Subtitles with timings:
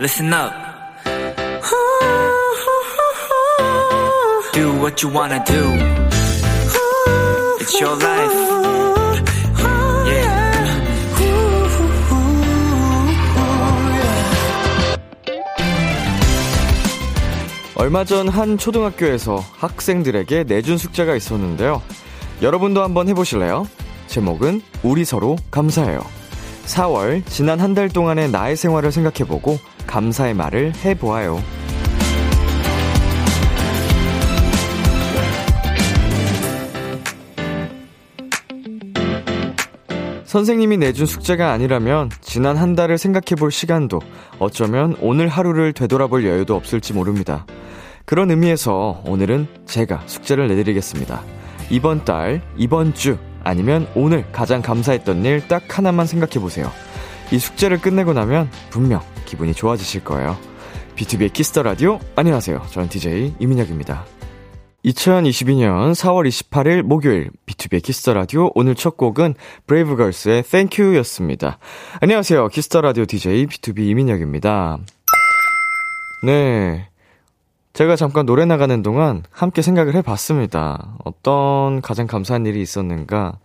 [0.00, 0.52] listen up.
[4.52, 5.62] Do what you wanna do.
[7.60, 8.50] It's your life.
[17.76, 21.82] 얼마 전 한 초등학교에서 학생들에게 내준 숙제가 있었는데요.
[22.42, 23.66] 여러분도 한번 해보실래요?
[24.06, 26.00] 제목은 우리 서로 감사해요.
[26.66, 29.58] 4월, 지난 한 달 동안의 나의 생활을 생각해보고
[29.90, 31.42] 감사의 말을 해보아요.
[40.24, 43.98] 선생님이 내준 숙제가 아니라면 지난 한 달을 생각해 볼 시간도
[44.38, 47.44] 어쩌면 오늘 하루를 되돌아볼 여유도 없을지 모릅니다.
[48.04, 51.20] 그런 의미에서 오늘은 제가 숙제를 내드리겠습니다.
[51.70, 56.70] 이번 달, 이번 주, 아니면 오늘 가장 감사했던 일 딱 하나만 생각해 보세요.
[57.32, 60.36] 이 숙제를 끝내고 나면 분명 기분이 좋아지실 거예요.
[60.96, 62.62] B2B의 키스터 라디오, 안녕하세요.
[62.70, 64.04] 저는 DJ 이민혁입니다.
[64.84, 69.34] 2022년 4월 28일 목요일 B2B의 키스터 라디오 오늘 첫 곡은
[69.66, 71.58] 브레이브걸스의 Thank You였습니다.
[72.00, 72.48] 안녕하세요.
[72.48, 74.78] 키스터 라디오 DJ B2B 이민혁입니다.
[76.24, 76.88] 네.
[77.72, 80.96] 제가 잠깐 노래 나가는 동안 함께 생각을 해 봤습니다.
[81.04, 83.38] 어떤 가장 감사한 일이 있었는가.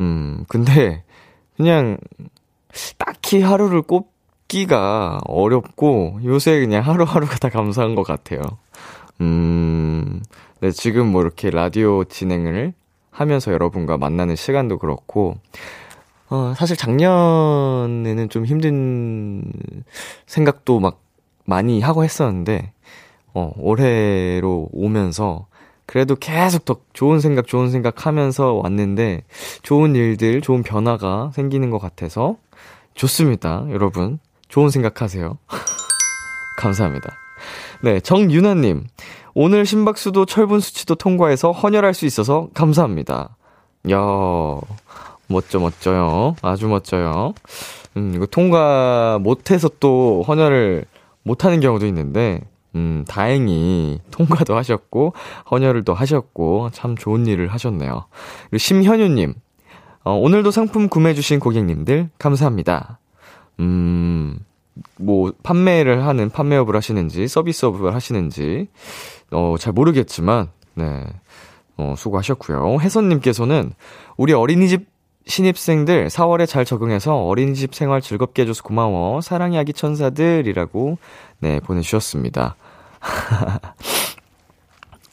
[0.00, 1.02] 음, 근데
[1.56, 1.98] 그냥
[2.98, 8.40] 딱히 하루를 꼽기가 어렵고 요새 그냥 하루하루가 다 감사한 것 같아요.
[9.20, 10.22] 음,
[10.60, 12.72] 네, 지금 뭐 이렇게 라디오 진행을
[13.10, 15.36] 하면서 여러분과 만나는 시간도 그렇고,
[16.28, 19.52] 어, 사실 작년에는 좀 힘든
[20.26, 21.02] 생각도 막
[21.44, 22.72] 많이 하고 했었는데,
[23.34, 25.46] 어, 올해로 오면서
[25.86, 29.22] 그래도 계속 더 좋은 생각, 좋은 생각 하면서 왔는데
[29.62, 32.36] 좋은 일들, 좋은 변화가 생기는 것 같아서
[32.94, 34.18] 좋습니다, 여러분.
[34.48, 35.38] 좋은 생각하세요.
[36.58, 37.16] 감사합니다.
[37.82, 38.86] 네, 정윤아님.
[39.34, 43.36] 오늘 심박수도 철분 수치도 통과해서 헌혈할 수 있어서 감사합니다.
[43.90, 43.96] 야
[45.28, 46.36] 멋져, 멋져요.
[46.42, 47.32] 아주 멋져요.
[47.96, 50.84] 음, 이거 통과 못해서 또 헌혈을
[51.22, 52.40] 못하는 경우도 있는데,
[52.74, 55.14] 음, 다행히 통과도 하셨고,
[55.50, 58.06] 헌혈을 또 하셨고, 참 좋은 일을 하셨네요.
[58.50, 59.34] 그리고 심현유님,
[60.02, 62.98] 어, 오늘도 상품 구매해주신 고객님들, 감사합니다.
[63.60, 64.38] 음,
[64.96, 68.68] 뭐, 판매를 하는, 판매업을 하시는지, 서비스업을 하시는지,
[69.30, 71.04] 어, 잘 모르겠지만, 네.
[71.76, 72.78] 어, 수고하셨고요.
[72.80, 73.72] 혜선님께서는,
[74.16, 74.86] 우리 어린이집
[75.26, 79.20] 신입생들 4월에 잘 적응해서 어린이집 생활 즐겁게 해줘서 고마워.
[79.20, 80.98] 사랑의 아기 천사들이라고
[81.40, 82.56] 네, 보내주셨습니다.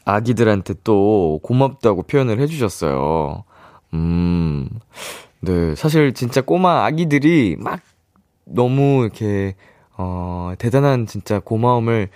[0.06, 3.44] 아기들한테 또 고맙다고 표현을 해주셨어요.
[3.94, 4.70] 음,
[5.42, 5.76] 네.
[5.76, 7.80] 사실 진짜 꼬마 아기들이 막
[8.46, 9.56] 너무 이렇게,
[9.98, 12.10] 어, 대단한 진짜 고마움을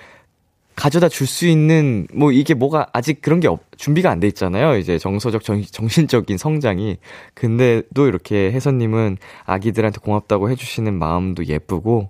[0.75, 4.77] 가져다 줄 수 있는 뭐 이게 뭐가 아직 그런 게 없, 준비가 안 돼 있잖아요.
[4.77, 6.97] 이제 정서적 정, 정신적인 성장이.
[7.35, 12.09] 근데도 이렇게 혜선님은 아기들한테 고맙다고 해주시는 마음도 예쁘고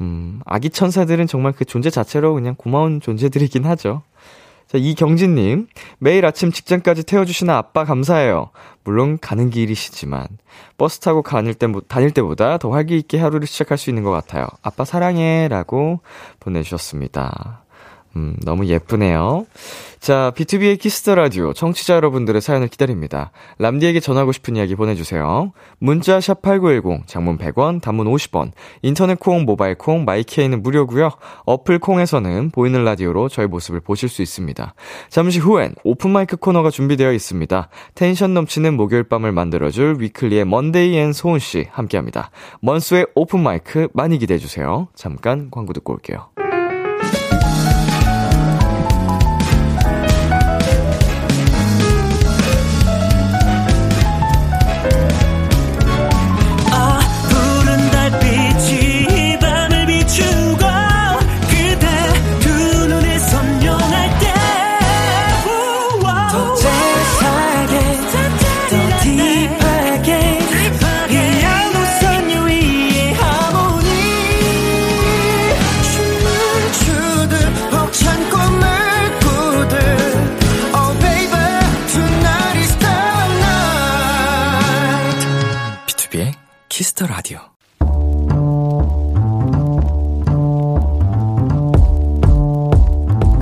[0.00, 4.02] 음, 아기 천사들은 정말 그 존재 자체로 그냥 고마운 존재들이긴 하죠.
[4.68, 5.66] 자, 이경진님,
[5.98, 8.50] 매일 아침 직장까지 태워주시는 아빠 감사해요.
[8.84, 10.26] 물론 가는 길이시지만,
[10.76, 14.46] 버스 타고 다닐, 때, 다닐 때보다 더 활기 있게 하루를 시작할 수 있는 것 같아요.
[14.62, 15.48] 아빠 사랑해.
[15.48, 16.00] 라고
[16.40, 17.64] 보내주셨습니다.
[18.16, 19.46] 음, 너무 예쁘네요.
[20.00, 23.32] 자, B2B의 키스터 라디오 청취자 여러분들의 사연을 기다립니다.
[23.58, 25.52] 람디에게 전하고 싶은 이야기 보내주세요.
[25.78, 28.52] 문자 샵 #8910 장문 100원, 단문 50원.
[28.82, 31.10] 인터넷 콩, 모바일 콩, 마이케이는 무료고요.
[31.46, 34.74] 어플 콩에서는 보이는 라디오로 저희 모습을 보실 수 있습니다.
[35.10, 37.68] 잠시 후엔 Open Mic 코너가 준비되어 있습니다.
[37.94, 42.30] 텐션 넘치는 목요일 밤을 만들어줄 위클리의 먼데이 and 소은 씨 함께합니다.
[42.62, 44.88] 먼스의 오픈 마이크 많이 기대해 주세요.
[44.94, 46.28] 잠깐 광고 듣고 올게요.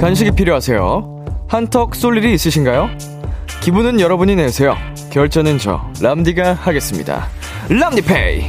[0.07, 1.25] 간식이 필요하세요?
[1.49, 2.89] 한턱 쏠 일이 있으신가요?
[3.61, 4.77] 기분은 여러분이 내세요.
[5.11, 7.27] 결제는 저 람디가 하겠습니다.
[7.69, 8.45] 람디페이.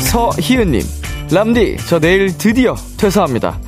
[0.00, 0.82] 서희은님,
[1.32, 3.58] 람디, 저 내일 드디어 퇴사합니다.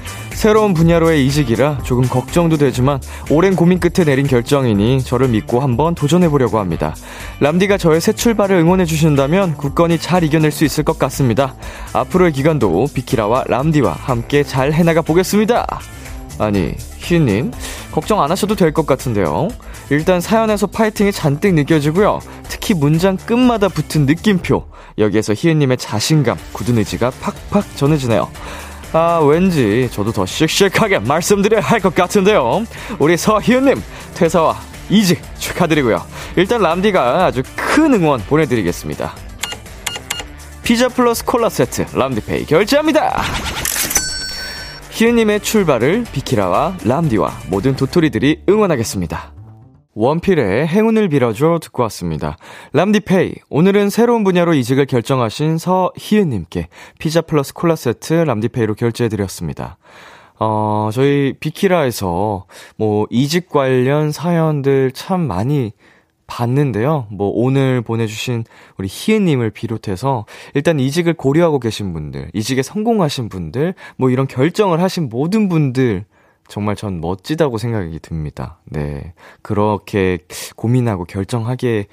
[0.44, 3.00] 새로운 분야로의 이직이라 조금 걱정도 되지만
[3.30, 6.94] 오랜 고민 끝에 내린 결정이니 저를 믿고 한번 도전해 보려고 합니다.
[7.40, 11.54] 람디가 저의 새 출발을 응원해 주신다면 굳건히 잘 이겨낼 수 있을 것 같습니다.
[11.94, 15.80] 앞으로의 기간도 비키라와 람디와 함께 잘 해나가 보겠습니다.
[16.38, 17.52] 아니, 희은님,
[17.92, 19.48] 걱정 안 하셔도 될 것 같은데요.
[19.88, 22.18] 일단 사연에서 파이팅이 잔뜩 느껴지고요.
[22.50, 24.66] 특히 문장 끝마다 붙은 느낌표.
[24.98, 28.28] 여기에서 희은님의 자신감, 굳은 의지가 팍팍 전해지네요.
[28.96, 32.64] 아, 왠지 저도 더 씩씩하게 말씀드려야 할 것 같은데요.
[33.00, 33.82] 우리 서희은님,
[34.14, 34.56] 퇴사와
[34.88, 36.00] 이직 축하드리고요.
[36.36, 39.12] 일단 람디가 아주 큰 응원 보내드리겠습니다.
[40.62, 43.20] 피자 플러스 콜라 세트 람디페이 결제합니다.
[44.90, 49.33] 희은님의 출발을 비키라와 람디와 모든 도토리들이 응원하겠습니다.
[49.94, 52.36] 원필의 행운을 빌어줘 듣고 왔습니다.
[52.72, 56.68] 람디페이, 오늘은 새로운 분야로 이직을 결정하신 서희은님께
[56.98, 59.78] 피자 플러스 콜라 세트 람디페이로 결제해드렸습니다.
[60.40, 62.46] 어, 저희 비키라에서
[62.76, 65.72] 뭐 이직 관련 사연들 참 많이
[66.26, 67.06] 봤는데요.
[67.10, 68.44] 뭐 오늘 보내주신
[68.78, 70.24] 우리 희은님을 비롯해서
[70.54, 76.04] 일단 이직을 고려하고 계신 분들, 이직에 성공하신 분들, 뭐 이런 결정을 하신 모든 분들
[76.48, 78.58] 정말 전 멋지다고 생각이 듭니다.
[78.64, 79.14] 네.
[79.42, 80.18] 그렇게
[80.56, 81.88] 고민하고 결정하기까지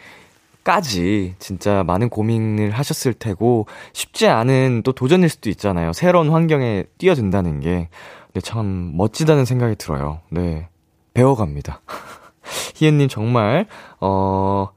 [1.39, 5.94] 진짜 많은 고민을 하셨을 테고 쉽지 않은 또 도전일 수도 있잖아요.
[5.94, 7.89] 새로운 환경에 뛰어든다는 게.
[8.33, 10.19] 네, 참 멋지다는 생각이 들어요.
[10.30, 10.68] 네.
[11.13, 11.81] 배워갑니다.
[12.75, 13.68] 희은님 정말,
[14.00, 14.69] 어,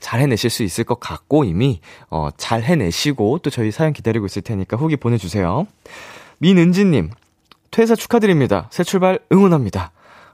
[0.00, 1.80] 잘 해내실 수 있을 것 같고 이미,
[2.10, 5.66] 어, 잘 해내시고 또 저희 사연 기다리고 있을 테니까 후기 보내주세요.
[6.38, 7.10] 민은지님,
[7.72, 8.68] 퇴사 축하드립니다.
[8.70, 9.90] 새 출발 응원합니다.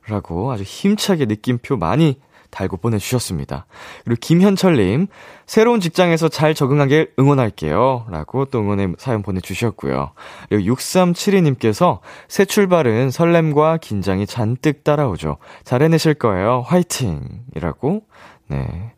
[0.08, 2.18] 라고 아주 힘차게 느낌표 많이
[2.50, 3.66] 달고 보내주셨습니다.
[4.04, 5.06] 그리고 김현철님,
[5.46, 8.06] 새로운 직장에서 잘 적응하길 응원할게요.
[8.10, 10.12] 라고 또 응원의 사연 보내주셨고요.
[10.48, 15.36] 그리고 6372님께서 새 출발은 설렘과 긴장이 잔뜩 따라오죠.
[15.62, 16.62] 잘 해내실 거예요.
[16.66, 17.44] 화이팅!
[17.54, 18.02] 이라고.
[18.48, 18.92] 네.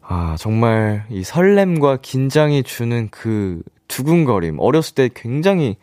[0.00, 4.58] 아, 정말 이 설렘과 긴장이 주는 그 두근거림.
[4.60, 5.76] 어렸을 때 굉장히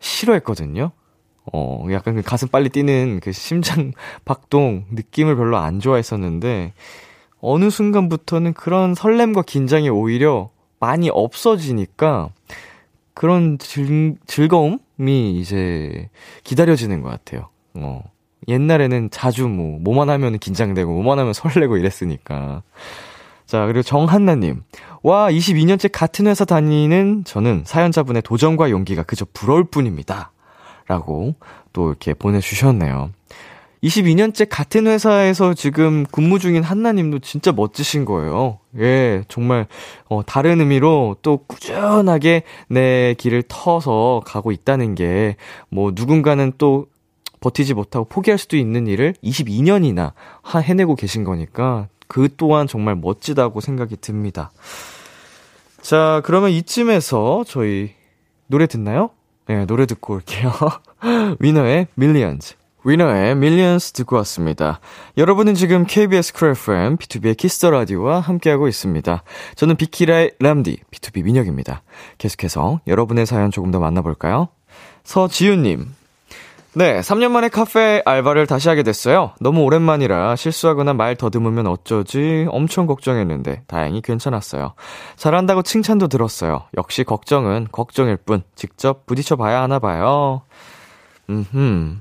[0.00, 0.92] 싫어했거든요.
[1.52, 3.92] 어, 약간 그 가슴 빨리 뛰는 그 심장
[4.24, 6.72] 박동 느낌을 별로 안 좋아했었는데,
[7.40, 10.50] 어느 순간부터는 그런 설렘과 긴장이 오히려
[10.80, 12.30] 많이 없어지니까,
[13.12, 16.10] 그런 즐, 즐거움이 이제
[16.42, 17.48] 기다려지는 것 같아요.
[17.74, 18.02] 어.
[18.48, 22.62] 옛날에는 자주 뭐, 뭐만 하면 긴장되고, 뭐만 하면 설레고 이랬으니까.
[23.46, 24.62] 자, 그리고 정한나님.
[25.02, 30.32] 와, 22년째 같은 회사 다니는 저는 사연자분의 도전과 용기가 그저 부러울 뿐입니다.
[30.86, 31.34] 라고
[31.72, 33.10] 또 이렇게 보내주셨네요.
[33.84, 38.58] 22년째 같은 회사에서 지금 근무 중인 한나님도 진짜 멋지신 거예요.
[38.78, 39.66] 예, 정말,
[40.08, 45.36] 어, 다른 의미로 또 꾸준하게 내 길을 터서 가고 있다는 게,
[45.68, 46.86] 뭐, 누군가는 또
[47.40, 53.60] 버티지 못하고 포기할 수도 있는 일을 22년이나 하, 해내고 계신 거니까, 그 또한 정말 멋지다고
[53.60, 54.50] 생각이 듭니다.
[55.82, 57.92] 자, 그러면 이쯤에서 저희
[58.46, 59.10] 노래 듣나요?
[59.46, 60.52] 네, 노래 듣고 올게요.
[61.38, 62.54] 위너의 Millions.
[62.84, 64.80] 위너의 Millions 듣고 왔습니다.
[65.16, 69.22] 여러분은 지금 KBS 쿨 FM, B2B의 키스터 라디오와 함께하고 있습니다.
[69.56, 71.82] 저는 비키라의 람디, BTOB 민혁입니다.
[72.18, 74.48] 계속해서 여러분의 사연 조금 더 만나볼까요?
[75.04, 75.94] 서지윤님,
[76.76, 79.30] 네, 3년 만에 카페 알바를 다시 하게 됐어요.
[79.40, 84.74] 너무 오랜만이라 실수하거나 말 더듬으면 어쩌지 엄청 걱정했는데 다행히 괜찮았어요.
[85.14, 86.62] 잘한다고 칭찬도 들었어요.
[86.76, 90.42] 역시 걱정은 걱정일 뿐 직접 부딪혀 봐야 하나 봐요.
[91.30, 91.96] 음흠.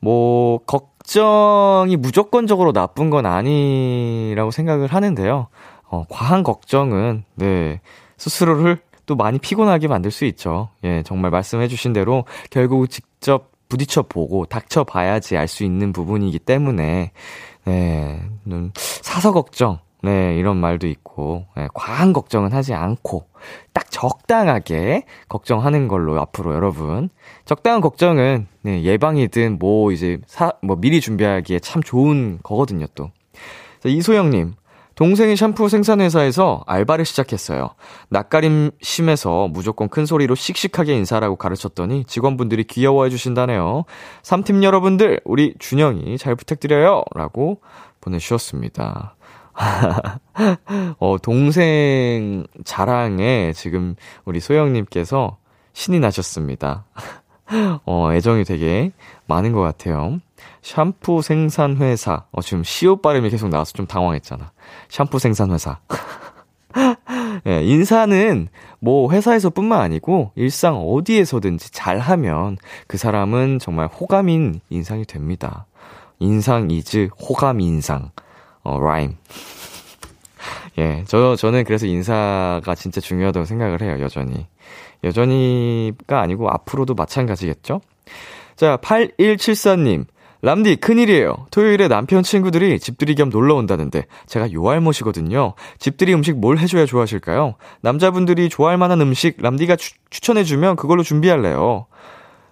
[0.00, 5.48] 뭐 걱정이 무조건적으로 나쁜 건 아니라고 생각을 하는데요.
[5.90, 7.82] 어, 과한 걱정은 네,
[8.16, 10.70] 스스로를 또 많이 피곤하게 만들 수 있죠.
[10.84, 16.38] 예, 정말 말씀해 주신 대로 결국 직접 부딪혀 보고 닥쳐 봐야지 알 수 있는 부분이기
[16.38, 17.12] 때문에
[17.64, 18.20] 네,
[18.74, 23.26] 사서 걱정 네, 이런 말도 있고, 네, 과한 걱정은 하지 않고,
[23.72, 27.08] 딱 적당하게 걱정하는 걸로 앞으로 여러분.
[27.44, 33.10] 적당한 걱정은, 네, 예방이든 뭐 이제 사, 뭐 미리 준비하기에 참 좋은 거거든요, 또.
[33.80, 34.54] 자, 이소영님,
[34.98, 37.70] 동생이 샴푸 생산회사에서 알바를 시작했어요.
[38.08, 43.84] 낯가림 심해서 무조건 큰 소리로 씩씩하게 인사라고 가르쳤더니 직원분들이 귀여워해 주신다네요.
[44.24, 47.04] 3팀 여러분들, 우리 준영이 잘 부탁드려요.
[47.14, 47.60] 라고
[48.00, 49.14] 보내주셨습니다.
[50.98, 55.36] 어, 동생 자랑에 지금 우리 소영님께서
[55.74, 56.86] 신이 나셨습니다.
[57.86, 58.90] 어, 애정이 되게
[59.28, 60.18] 많은 것 같아요.
[60.62, 62.24] 샴푸 생산 회사.
[62.32, 64.52] 어, 지금 시옷 발음이 계속 나와서 좀 당황했잖아.
[64.88, 65.78] 샴푸 생산 회사.
[67.46, 68.48] 예, 인사는
[68.80, 75.66] 뭐 회사에서뿐만 아니고 일상 어디에서든지 잘하면 그 사람은 정말 호감인 인상이 됩니다.
[76.18, 78.10] 인상 이즈 호감 인상.
[78.62, 79.16] 어, 라임.
[80.78, 84.46] 예, 저, 저는 그래서 인사가 진짜 중요하다고 생각을 해요, 여전히.
[85.04, 87.80] 여전히가 아니고 앞으로도 마찬가지겠죠?
[88.56, 90.06] 자, 8174님.
[90.40, 91.46] 람디, 큰일이에요.
[91.50, 95.54] 토요일에 남편 친구들이 집들이 겸 놀러 온다는데, 제가 요알못이거든요.
[95.78, 97.54] 집들이 음식 뭘 해줘야 좋아하실까요?
[97.80, 101.86] 남자분들이 좋아할 만한 음식 람디가 추, 추천해주면 그걸로 준비할래요.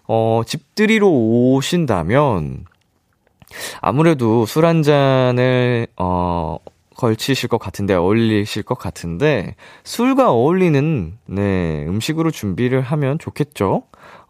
[0.09, 2.64] 어, 집들이로 오신다면,
[3.81, 6.59] 아무래도 술 한 잔을, 어,
[6.97, 13.85] 걸치실 것 같은데, 어울리실 것 같은데, 술과 어울리는, 네, 음식으로 준비를 하면 좋겠죠?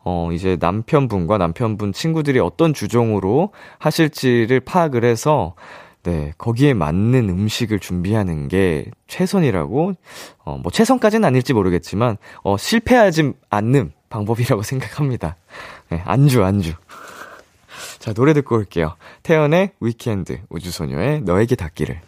[0.08, 5.56] 어, 이제 남편분과 남편분 친구들이 어떤 주종으로 하실지를 파악을 해서,
[6.04, 9.94] 네, 거기에 맞는 음식을 준비하는 게 최선이라고,
[10.44, 15.34] 어, 뭐 최선까지는 아닐지 모르겠지만, 어, 실패하지 않는 방법이라고 생각합니다.
[15.88, 16.74] 네, 안주, 안주.
[17.98, 18.94] 자, 노래 듣고 올게요.
[19.24, 22.00] 태연의 Weekend, 우주소녀의 너에게 닿기를.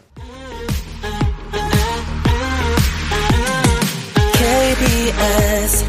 [4.37, 5.88] KBS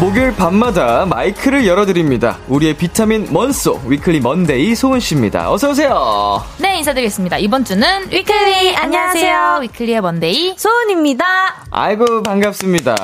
[0.00, 2.36] 목요일 밤마다 마이크를 열어드립니다.
[2.48, 5.50] 우리의 비타민 먼소 위클리 먼데이 소은 씨입니다.
[5.52, 6.42] 어서 오세요.
[6.58, 7.38] 네, 인사드리겠습니다.
[7.38, 8.76] 이번 주는 위클리.
[8.76, 9.60] 안녕하세요.
[9.62, 10.54] 위클리의 먼데이.
[10.58, 11.24] 소은입니다.
[11.70, 12.94] 아이고 반갑습니다.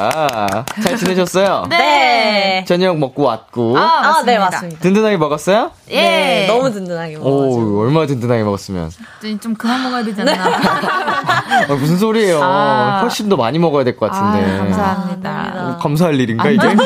[0.82, 1.66] 잘 지내셨어요?
[1.70, 2.64] 네.
[2.66, 4.32] 저녁 먹고 왔고 아, 아, 맞습니다.
[4.32, 4.80] 네, 맞습니다.
[4.80, 5.70] 든든하게 먹었어요?
[5.90, 6.00] 예.
[6.02, 7.16] 네, 너무 든든하게.
[7.16, 8.90] 오 얼마나 든든하게 먹었으면
[9.22, 11.66] 좀, 좀 그만 먹어야 되지 않나.
[11.68, 12.40] 어, 무슨 소리예요?
[12.42, 12.98] 아.
[13.02, 14.54] 훨씬 더 많이 먹어야 될 것 같은데.
[14.54, 15.30] 아, 감사합니다.
[15.30, 16.79] 아, 어, 감사할 일인가 이게?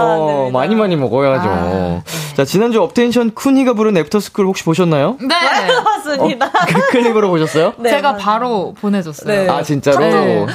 [0.00, 1.48] 어, 많이 많이 먹어야죠.
[1.48, 2.02] 아,
[2.36, 5.16] 자 지난주 업텐션 쿤이가 부른 After School 혹시 보셨나요?
[5.20, 5.34] 네.
[5.82, 6.50] 맞습니다.
[6.68, 7.72] 그 클립으로 보셨어요?
[7.78, 9.28] 네, 제가 맞- 바로 보내줬어요.
[9.44, 9.48] 네.
[9.48, 10.46] 아 진짜로 네.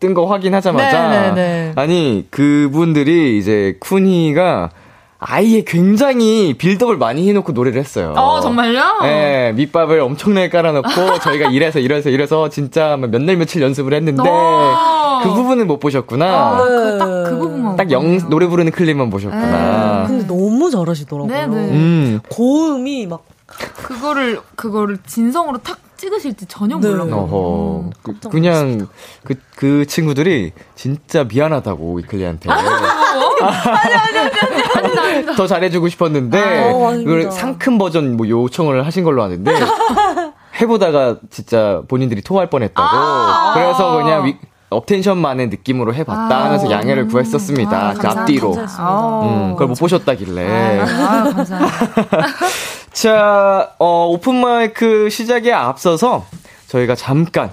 [0.00, 1.72] 뜬거 확인하자마자 네, 네, 네.
[1.76, 4.70] 아니 그분들이 이제 쿤이가
[5.18, 8.12] 아예 굉장히 build-up을 많이 해놓고 노래를 했어요.
[8.18, 8.98] 어, 정말요?
[9.02, 15.15] 네, 밑밥을 엄청나게 깔아놓고 저희가 이래서 이래서 이래서 진짜 몇날 며칠 연습을 했는데 어.
[15.28, 16.26] 그 부분을 못 보셨구나.
[16.26, 17.76] 아, 그, 딱그 부분만.
[17.76, 18.18] 딱 영.
[18.28, 20.04] 노래 부르는 클립만 보셨구나.
[20.06, 21.34] 근데 너무 잘하시더라고요.
[21.34, 21.56] 네, 네.
[21.70, 26.88] 음, 고음이 막 그거를, 그거를 진성으로 탁 찍으실지 전혀 네.
[26.88, 27.16] 몰랐거든요.
[27.16, 27.90] 어허.
[28.02, 28.86] 그, 그냥
[29.24, 32.50] 그, 그 친구들이 진짜 미안하다고 위클리한테.
[35.36, 37.30] 더 잘해주고 싶었는데, 아, 어, 그걸 아닙니다.
[37.30, 39.54] 상큼 버전 뭐 요청을 하신 걸로 아는데,
[40.60, 42.88] 해보다가 진짜 본인들이 토할 뻔했다고.
[42.90, 43.52] 아.
[43.54, 44.36] 그래서 그냥 위,
[44.76, 46.44] 업텐션만의 느낌으로 해봤다 아.
[46.44, 47.76] 하면서 양해를 구했었습니다.
[47.76, 48.06] 아, 그.
[48.06, 48.56] 앞뒤로.
[48.78, 49.20] 아.
[49.24, 50.80] 음, 그걸 못 보셨다길래.
[50.80, 52.26] 아, 감사합니다.
[52.92, 56.24] 자, 어, 오픈마이크 시작에 앞서서
[56.68, 57.50] 저희가 잠깐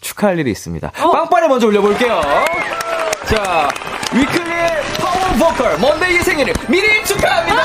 [0.00, 0.90] 축하할 일이 있습니다.
[0.90, 2.20] 빵빠레 먼저 올려볼게요.
[3.24, 3.68] 자,
[4.12, 4.68] 위클리의
[5.00, 7.62] 파워 보컬 먼데이 생일을 미리 축하합니다!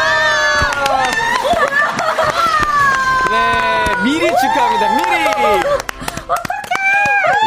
[3.30, 5.20] 네, 미리 축하합니다, 미리!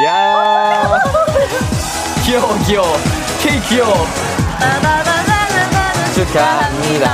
[0.05, 1.22] 야
[2.25, 2.97] 귀여워, 귀여워.
[3.41, 4.07] K 귀여워.
[6.15, 7.11] 축하합니다.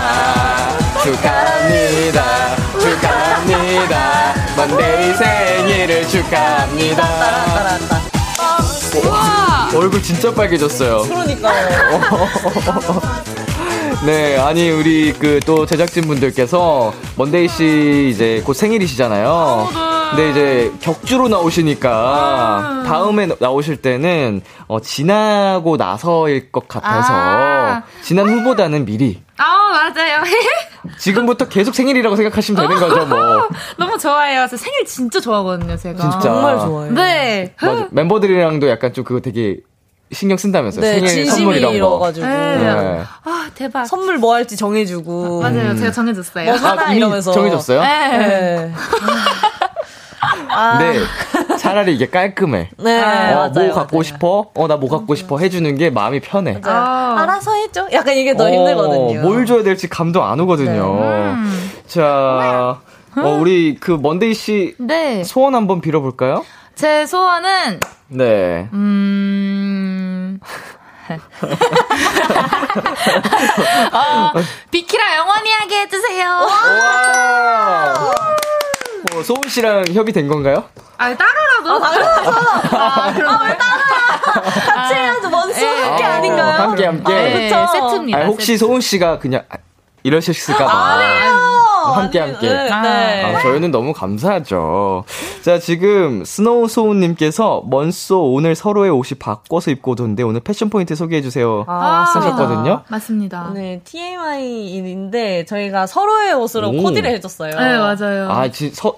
[1.03, 2.57] 축하합니다.
[2.79, 4.35] 축하합니다.
[4.57, 7.05] 먼데이 생일을 축하합니다.
[9.05, 9.71] 우와!
[9.75, 11.03] 얼굴 진짜 빨개졌어요.
[11.03, 12.01] 그러니까요.
[14.07, 19.69] 네, 아니 우리 그 또 제작진 분들께서 먼데이 씨 이제 곧 생일이시잖아요.
[20.11, 27.83] 근데 이제 격주로 나오시니까 다음에 나오실 때는 어 지나고 나서일 것 같아서 아.
[28.03, 29.45] 지난 후보다는 미리 아,
[29.95, 30.23] 맞아요.
[30.99, 33.49] 지금부터 계속 생일이라고 생각하시면 되는 거죠, 뭐.
[33.79, 34.47] 너무 좋아해요.
[34.51, 35.99] 저 생일 진짜 좋아하거든요, 제가.
[36.01, 36.21] 진짜.
[36.21, 36.91] 정말 좋아요.
[36.93, 37.55] 네.
[37.61, 37.89] 맞아.
[37.91, 39.59] 멤버들이랑도 약간 좀 그거 되게
[40.13, 40.81] 신경 쓴다면서요.
[40.81, 42.13] 네, 생일 선물 이런 거.
[42.13, 42.27] 진심이어가지고.
[42.27, 42.57] 네.
[42.59, 43.03] 네.
[43.25, 43.87] 아, 대박.
[43.87, 45.41] 선물 뭐 할지 정해주고.
[45.43, 45.77] 맞아요.
[45.77, 46.45] 제가 정해줬어요.
[46.47, 47.33] 뭐 하나 아, 이미 이러면서.
[47.33, 47.81] 정해졌어요?
[47.83, 48.19] 네.
[48.19, 48.73] 네.
[50.51, 51.57] 아, 네.
[51.59, 52.71] 차라리 이게 깔끔해.
[52.79, 53.51] 네, 어, 맞아요.
[53.53, 54.03] 뭐 갖고 맞아요.
[54.03, 54.51] 싶어?
[54.55, 55.39] 어, 나 뭐 갖고 싶어?
[55.39, 56.61] 해주는 게 마음이 편해.
[56.65, 57.17] 아.
[57.21, 57.87] 알아서 했죠?
[57.93, 59.21] 약간 이게 더 힘들거든요.
[59.21, 61.01] 어, 뭘 줘야 될지 감도 안 오거든요.
[61.35, 61.71] 음.
[61.87, 62.79] 자,
[63.17, 65.23] 어, 우리 그 먼데이 씨 네.
[65.25, 66.45] 소원 한번 빌어볼까요?
[66.75, 68.69] 제 소원은, 네.
[68.73, 69.08] 음,
[73.93, 74.33] 어,
[74.71, 76.29] 비키라 영원히 하게 해주세요.
[76.29, 77.95] 와!
[79.15, 80.69] 어, 소은 씨랑 협의된 건가요?
[80.99, 81.85] 아, 따로라도.
[82.77, 83.39] 아, 그럼.
[83.39, 85.31] 같이 해야죠.
[85.33, 86.63] 원수 함께 아, 아닌가요?
[86.63, 87.15] 함께, 함께.
[87.15, 87.67] 네, 그쵸?
[87.73, 88.19] 세트입니다.
[88.19, 88.59] 아, 혹시 세트.
[88.59, 89.57] 소은 씨가 그냥 아,
[90.03, 91.48] 이러셨을까봐.
[91.93, 92.49] 함께, 함께.
[92.49, 92.71] 네, 네.
[93.25, 95.05] 아, 저희는 너무 감사하죠.
[95.43, 101.65] 자, 지금 스노우소운님께서 먼소 오늘 서로의 옷이 바꿔서 입고 오던데 오늘 패션 포인트 소개해 주세요.
[101.67, 102.83] 아, 하셨거든요.
[102.89, 103.51] 맞습니다.
[103.55, 106.83] 네, TMI인데 저희가 서로의 옷으로 오.
[106.83, 107.51] 코디를 해줬어요.
[107.51, 108.31] 네, 맞아요.
[108.31, 108.95] 아, 진, 서,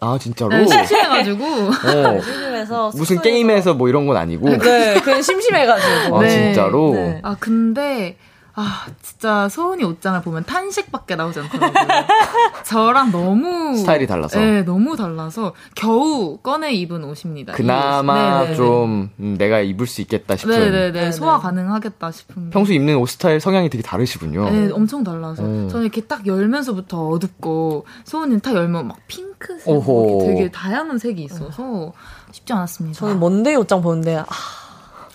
[0.00, 0.50] 아, 진짜로?
[0.56, 1.44] 네, 심심해가지고.
[1.44, 4.48] 어, 심심해서 무슨 게임에서 뭐 이런 건 아니고.
[4.48, 6.18] 네, 그냥 심심해가지고.
[6.18, 6.28] 아, 네.
[6.30, 6.92] 진짜로?
[6.92, 7.20] 네.
[7.22, 8.16] 아, 근데,
[8.58, 11.86] 아, 진짜 소은이 옷장을 보면 탄식밖에 나오지 않더라고요.
[12.64, 13.76] 저랑 너무.
[13.76, 14.40] 스타일이 달라서.
[14.40, 17.52] 네, 너무 달라서 겨우 꺼내 입은 옷입니다.
[17.52, 18.42] 이 그나마 옷.
[18.44, 18.56] 네네네.
[18.56, 20.58] 좀 음, 내가 입을 수 있겠다 싶은.
[20.58, 20.92] 네네네.
[20.92, 21.12] 네네.
[21.12, 22.44] 소화 가능하겠다 싶은.
[22.44, 22.50] 게.
[22.50, 24.48] 평소 입는 옷 스타일 성향이 되게 다르시군요.
[24.48, 25.42] 네, 엄청 달라서.
[25.42, 25.68] 음.
[25.68, 29.66] 저는 이렇게 딱 열면서부터 어둡고, 소은이는 딱 열면 막 핑크색.
[29.68, 31.92] 이렇게 되게 다양한 색이 있어서
[32.32, 32.98] 쉽지 않았습니다.
[32.98, 34.24] 저는 먼데이 옷장 보는데 아,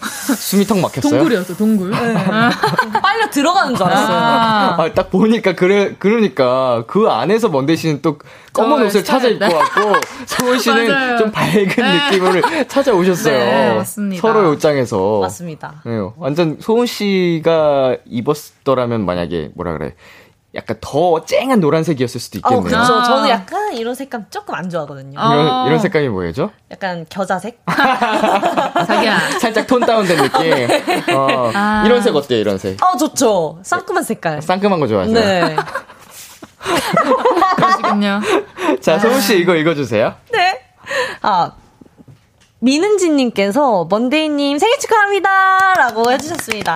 [0.37, 1.11] 숨이 턱 막혔어요.
[1.11, 1.91] 동굴이었어, 동굴.
[1.91, 4.17] 빨려 들어가는 줄 알았어요.
[4.17, 8.17] 아, 아, 딱 보니까 그래 그러니까 그 안에서 먼데 씨는 또
[8.53, 9.53] 검은 옷을 찾아 스타일, 입고 네.
[9.53, 9.93] 왔고
[10.25, 11.17] 소은 씨는 맞아요.
[11.17, 13.37] 좀 밝은 느낌을 찾아오셨어요.
[13.37, 14.21] 네, 맞습니다.
[14.21, 15.19] 서로의 옷장에서.
[15.21, 15.81] 맞습니다.
[15.85, 19.93] 네, 완전 소은 씨가 입었더라면 만약에 뭐라 그래
[20.53, 22.63] 약간 더 쨍한 노란색이었을 수도 어, 있겠네요.
[22.63, 22.93] 그렇죠.
[22.99, 23.03] 아.
[23.03, 25.19] 저는 약간 이런 색감 조금 안 좋아하거든요.
[25.19, 25.33] 아.
[25.33, 26.51] 이런, 이런 색감이 뭐예요?
[26.69, 27.61] 약간 겨자색?
[28.87, 29.39] 자기야.
[29.39, 31.15] 살짝 톤 다운된 느낌.
[31.15, 31.83] 어, 아.
[31.85, 32.39] 이런 색 어때요?
[32.39, 32.81] 이런 색.
[32.83, 33.59] 어, 좋죠.
[33.63, 34.41] 상큼한 색깔.
[34.41, 35.13] 상큼한 거 좋아하세요?
[35.13, 35.55] 네.
[37.55, 38.19] 그러시군요.
[38.81, 40.13] 자, 소은 씨 이거 읽어주세요.
[40.31, 40.61] 네.
[41.21, 41.53] 아,
[42.59, 45.73] 민은지님께서 먼데이님 생일 축하합니다!
[45.75, 46.75] 라고 해주셨습니다.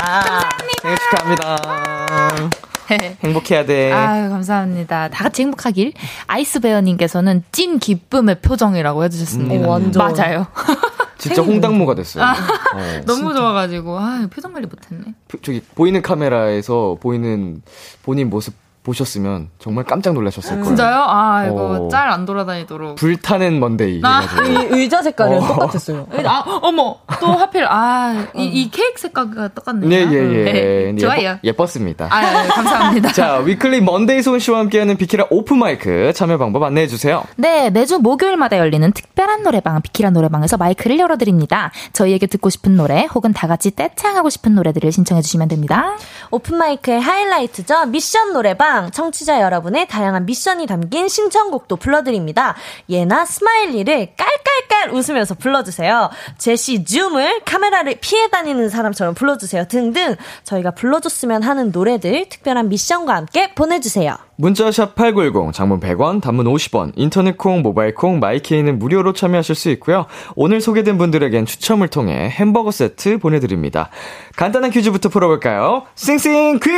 [0.81, 2.49] 생일 축하합니다.
[3.23, 3.91] 행복해야 돼.
[3.91, 5.09] 아유, 감사합니다.
[5.09, 5.93] 다 같이 행복하길.
[6.27, 9.67] 아이스베어님께서는 찐 기쁨의 표정이라고 해주셨습니다.
[9.67, 10.03] 오, 완전.
[10.03, 10.47] 맞아요.
[11.17, 12.23] 진짜 홍당무가 됐어요.
[12.23, 12.27] 어.
[13.07, 15.13] 너무 좋아가지고, 아 표정 관리 못했네.
[15.41, 17.61] 저기 보이는 카메라에서 보이는
[18.03, 18.53] 본인 모습
[18.85, 20.63] 보셨으면 정말 깜짝 놀라셨을 거예요.
[20.63, 20.95] 진짜요?
[21.07, 21.87] 아, 이거 어.
[21.89, 22.95] 짤안 돌아다니도록.
[22.95, 23.99] 불타는 먼데이.
[24.03, 24.21] 아.
[24.45, 25.47] 이 의자 색깔이랑 어.
[25.47, 26.07] 똑같았어요.
[26.25, 29.91] 아, 어머, 또 하필, 아, 이, 이 케이크 색깔과 똑같네요.
[29.91, 30.91] 예, 예, 예.
[30.91, 31.39] 네, 좋아요.
[31.43, 33.11] 예뻤, 습니다 아, 예, 감사합니다.
[33.13, 37.23] 자, 위클리 먼데이 소은 씨와 함께하는 비키라 오픈마이크 참여 방법 안내해주세요.
[37.37, 41.71] 네, 매주 목요일마다 열리는 특별한 노래방, 비키라 노래방에서 마이크를 열어드립니다.
[41.93, 45.97] 저희에게 듣고 싶은 노래, 혹은 다 같이 떼창하고 싶은 노래들을 신청해주시면 됩니다.
[46.29, 47.87] 오픈마이크의 하이라이트죠.
[47.87, 48.74] 미션 노래방.
[48.91, 52.55] 청취자 여러분의 다양한 미션이 담긴 신청곡도 불러드립니다.
[52.89, 56.09] 예나 SMILEY를 깔깔깔 웃으면서 불러주세요.
[56.37, 59.65] 제시 ZOOM을 카메라를 피해 다니는 사람처럼 불러주세요.
[59.67, 64.17] 등등 저희가 불러줬으면 하는 노래들 특별한 미션과 함께 보내주세요.
[64.37, 70.07] 문자샵 8910, 장문 100원, 단문 50원, 인터넷 콩, 모바일 콩, 마이케이는 무료로 참여하실 수 있고요.
[70.35, 73.89] 오늘 소개된 분들에겐 추첨을 통해 햄버거 세트 보내드립니다.
[74.35, 75.83] 간단한 퀴즈부터 풀어볼까요?
[75.95, 76.75] 싱싱 퀴즈!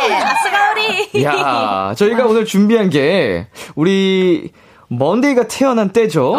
[0.00, 1.22] 아스가우리!
[1.24, 4.50] 야 저희가 오늘 준비한 게, 우리,
[4.88, 6.36] 먼데이가 태어난 때죠?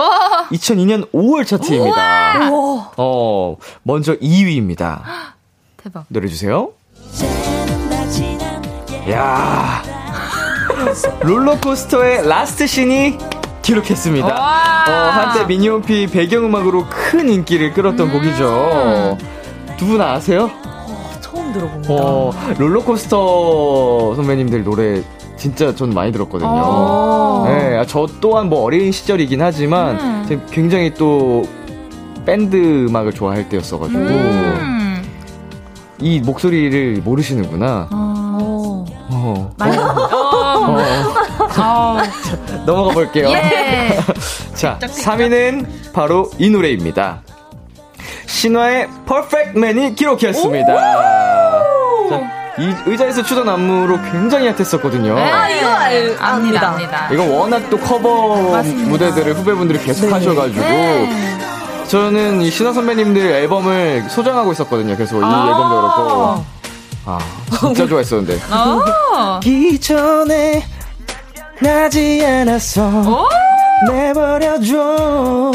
[0.52, 2.50] 2002년 5월 차트입니다.
[2.98, 5.02] 어, 먼저 2위입니다.
[5.82, 6.06] 대박.
[6.10, 6.70] 노래 주세요.
[9.10, 9.82] 야
[11.22, 13.18] 롤러코스터의 Last Scene이
[13.62, 14.28] 기록했습니다.
[14.28, 14.86] 와.
[14.88, 19.18] 어, 한때 미니홈피 배경음악으로 큰 인기를 끌었던 곡이죠.
[19.78, 20.52] 두 분 아세요?
[21.52, 21.94] 처음 들어봅니다.
[21.94, 25.02] 어, 롤러코스터 선배님들 노래
[25.38, 26.50] 진짜 전 많이 들었거든요.
[26.52, 27.46] 어.
[27.48, 30.48] 네, 아, 저 또한 뭐 어린 시절이긴 하지만 음.
[30.52, 31.44] 굉장히 또
[32.26, 32.56] 밴드
[32.88, 35.04] 음악을 좋아할 때였어가지고 음.
[36.00, 37.90] 이 목소리를 모르시는구나.
[37.92, 38.86] 어.
[39.10, 39.52] 어.
[39.60, 40.78] 어.
[41.60, 41.98] 어.
[42.66, 43.30] 넘어가 볼게요.
[43.30, 44.00] 예.
[44.54, 47.22] 자, 3위는 바로 이 노래입니다.
[48.28, 51.31] 신화의 Perfect Man이 기록했습니다.
[52.56, 55.16] 자, 이 의자에서 추던 안무로 굉장히 핫했었거든요.
[55.16, 55.22] 네.
[55.32, 57.06] 아, 이거 알, 압니다, 압니다.
[57.06, 57.10] 압니다.
[57.12, 58.90] 이거 워낙 또 커버 맞습니다.
[58.90, 61.38] 무대들을 후배분들이 계속 하셔가지고 네.
[61.88, 64.96] 저는 이 신화 선배님들 앨범을 소장하고 있었거든요.
[64.96, 65.48] 그래서 이 아.
[65.48, 66.46] 앨범도 그렇고
[67.06, 67.20] 아
[67.60, 68.40] 진짜 좋아했었는데.
[68.52, 69.40] 어.
[69.42, 70.64] 기존에
[71.60, 73.28] 나지 않았어 오.
[73.92, 75.52] 내버려줘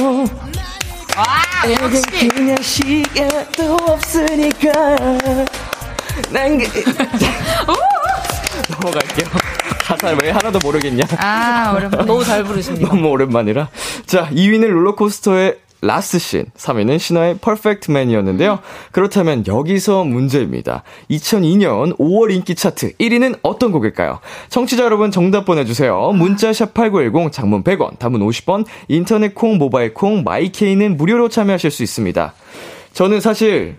[1.82, 4.70] 여긴 그냥 시간도 없으니까
[6.30, 6.64] 난 그...
[8.70, 9.28] 넘어갈게요.
[9.86, 11.04] 가사 왜 하나도 모르겠냐?
[11.18, 11.96] 아, 어렵네.
[12.04, 12.88] 너무 잘 부르십니다.
[12.88, 13.68] 너무 오랜만이라.
[14.06, 18.58] 자, 2위는 롤러코스터의 Last Scene, 3위는 신화의 Perfect Man이었는데요.
[18.90, 20.82] 그렇다면 여기서 문제입니다.
[21.10, 24.18] 2002년 5월 인기 차트 1위는 어떤 곡일까요?
[24.48, 26.12] 청취자 여러분 정답 보내주세요.
[26.12, 31.70] 문자 샵 8910, 장문 100원, 단문 50원, 인터넷 콩, 모바일 콩, My K는 무료로 참여하실
[31.70, 32.32] 수 있습니다.
[32.94, 33.76] 저는 사실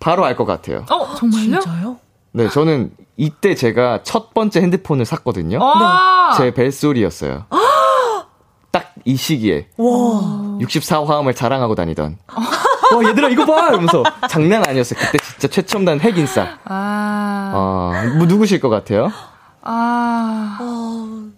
[0.00, 0.84] 바로 알 것 같아요.
[0.90, 1.60] 어, 정말요?
[1.60, 1.96] 진짜요?
[2.32, 5.58] 네, 저는 이때 제가 첫 번째 핸드폰을 샀거든요.
[5.62, 7.44] 아, 제 벨소리였어요.
[8.72, 9.68] 딱이 시기에.
[9.76, 10.58] 와.
[10.60, 12.16] 64화음을 자랑하고 다니던.
[12.28, 13.68] 와, 얘들아, 이거 봐!
[13.68, 14.02] 이러면서.
[14.28, 14.98] 장난 아니었어요.
[15.00, 16.58] 그때 진짜 최첨단 핵인싸.
[16.64, 19.10] 아, 어, 뭐, 누구실 것 같아요?
[19.62, 20.58] 아.
[20.60, 21.30] 어,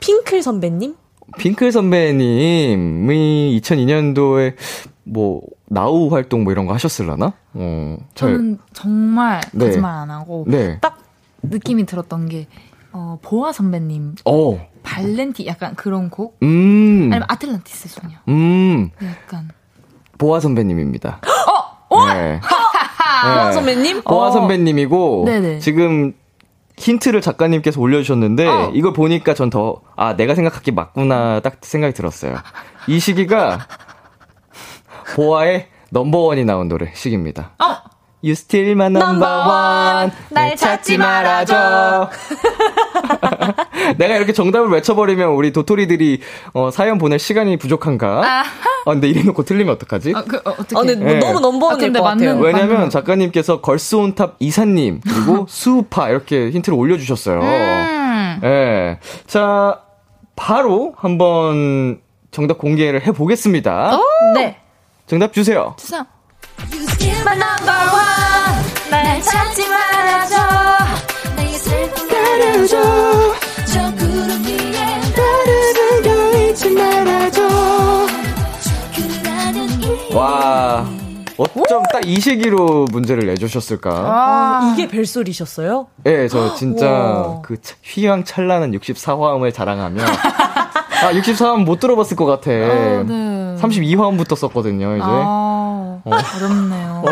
[0.00, 0.94] 핑클 선배님?
[1.38, 4.54] 핑클 선배님이 2002년도에
[5.04, 5.40] 뭐,
[5.72, 7.32] 나우 활동 뭐 이런 거 하셨을라나?
[7.54, 9.66] 어, 저, 저는 정말 네.
[9.66, 10.78] 거짓말 안 하고 네.
[10.80, 10.98] 딱
[11.42, 12.46] 느낌이 들었던 게
[12.92, 19.48] 어, 보아 선배님 어, 발렌티 약간 그런 곡 음, 아니면 아틀란티스 소녀 음, 약간
[20.18, 21.20] 보아 선배님입니다.
[21.88, 22.06] 어?
[22.12, 22.40] 네.
[23.22, 23.52] 보아 네.
[23.52, 24.02] 선배님?
[24.02, 24.30] 보아 어.
[24.30, 25.58] 선배님이고 네네.
[25.60, 26.12] 지금
[26.76, 28.70] 힌트를 작가님께서 올려주셨는데 어.
[28.74, 32.36] 이걸 보니까 전 더 아 내가 생각하기 맞구나 딱 생각이 들었어요.
[32.88, 33.60] 이 시기가
[35.14, 37.52] 보아의 넘버원이 나온 노래 시기입니다.
[37.58, 37.90] 어
[38.24, 40.10] You still my number one.
[40.30, 42.08] 날 찾지 말아줘.
[43.98, 46.20] 내가 이렇게 정답을 외쳐버리면 우리 도토리들이
[46.54, 48.22] 어, 사연 보낼 시간이 부족한가?
[48.24, 48.40] 아.
[48.84, 50.12] 아, 근데 이래 놓고 틀리면 어떡하지?
[50.14, 51.18] 아, 그, 어, 어떻게 아, 근데 네.
[51.18, 52.36] 너무 넘버원일 아, 것 같아요.
[52.36, 57.40] 맞는- 왜냐면 맞는- 작가님께서 걸스온탑 이사님 그리고 수우파 이렇게 힌트를 올려주셨어요.
[57.40, 58.40] 음.
[58.44, 58.98] 예.
[59.26, 59.80] 자,
[60.36, 63.98] 바로 한번 정답 공개를 해보겠습니다.
[64.34, 64.58] 네.
[65.06, 65.74] 정답 주세요.
[80.10, 80.86] 이 와,
[81.38, 83.90] 어쩜 딱 이 시기로 문제를 내주셨을까?
[83.90, 85.86] 아, 이게 벨소리셨어요?
[86.06, 87.40] 예, 저 진짜 와.
[87.42, 92.50] 그 차- 휘황찬란한 64화음을 자랑하며 아, 64화음 못 들어봤을 것 같아.
[92.50, 93.31] 아, 네.
[93.62, 95.04] 32화음부터 썼거든요, 이제.
[95.04, 97.02] 아, 어렵네요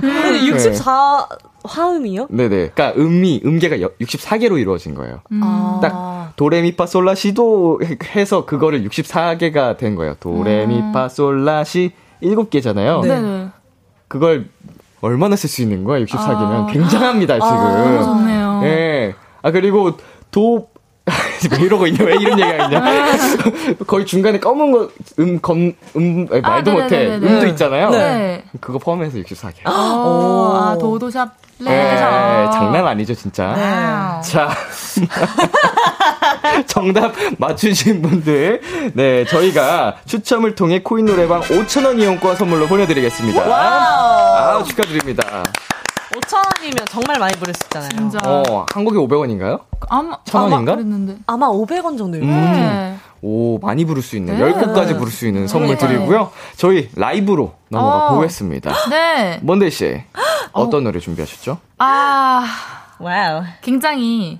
[0.00, 1.26] 근데 64
[1.64, 2.28] 화음이요?
[2.30, 2.70] 네네.
[2.70, 5.20] 그러니까 음이 음계가 64개로 이루어진 거예요.
[5.42, 5.80] 아.
[5.82, 7.80] 딱 도레미파 솔라시도
[8.14, 10.14] 해서 그거를 64개가 된 거예요.
[10.20, 13.06] 도레미파 솔라시 7개잖아요.
[13.06, 13.20] 네.
[13.20, 13.48] 네.
[14.06, 14.48] 그걸
[15.00, 16.04] 얼마나 쓸 수 있는 거야?
[16.04, 16.66] 64개면 아.
[16.72, 17.56] 굉장합니다, 지금.
[17.56, 19.14] 너무 좋네요 예.
[19.42, 19.96] 아 그리고
[20.30, 20.68] 도
[21.50, 22.04] 왜 이러고 있냐?
[22.04, 22.82] 왜 이런 얘기가 있냐?
[23.86, 26.98] 거의 중간에 검은 거, 음, 검, 음, 아니, 아, 말도 못해.
[26.98, 27.32] 네네네네.
[27.32, 27.90] 음도 있잖아요.
[27.90, 28.44] 네.
[28.60, 29.66] 그거 포함해서 64개.
[29.66, 31.28] 오, 아, 도도샵
[31.60, 33.46] 예, 레샵 장난 아니죠, 진짜.
[33.48, 34.22] 와우.
[34.22, 34.50] 자.
[36.66, 38.60] 정답 맞추신 분들,
[38.94, 43.42] 네, 저희가 추첨을 통해 코인 노래방 5,000원 이용권 선물로 보내드리겠습니다.
[43.42, 45.42] 아, 축하드립니다.
[46.10, 47.90] 5,000원이면 정말 많이 부르셨잖아요.
[47.90, 49.60] 진짜 어, 한 곡에 500원인가요?
[49.88, 50.72] 아마 천 원인가?
[50.72, 52.28] 아마 그랬는데 아마 500원 정도일 음.
[52.28, 52.52] 거예요.
[52.52, 52.96] 네.
[53.20, 54.52] 오, 많이 부를 수 있는, 네.
[54.52, 55.86] 10곡까지 부를 수 있는 선물 네.
[55.86, 56.30] 드리고요.
[56.56, 58.14] 저희 라이브로 넘어가 어.
[58.14, 58.72] 보겠습니다.
[58.90, 59.40] 네.
[59.42, 60.02] 먼데이 씨,
[60.52, 61.58] 어떤 노래 준비하셨죠?
[61.78, 62.44] 아,
[63.00, 63.42] 와우.
[63.60, 64.38] 굉장히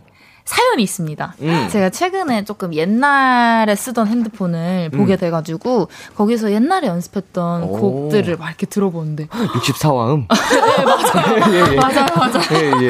[0.49, 1.35] 사연이 있습니다.
[1.43, 1.69] 음.
[1.71, 7.73] 제가 최근에 조금 옛날에 쓰던 핸드폰을 보게 돼가지고 거기서 옛날에 연습했던 오.
[7.79, 10.25] 곡들을 막 이렇게 들어보는데 64화음?
[10.33, 11.77] 네 맞아요 예, 예.
[11.77, 12.89] 맞아요 맞아요 예, 예.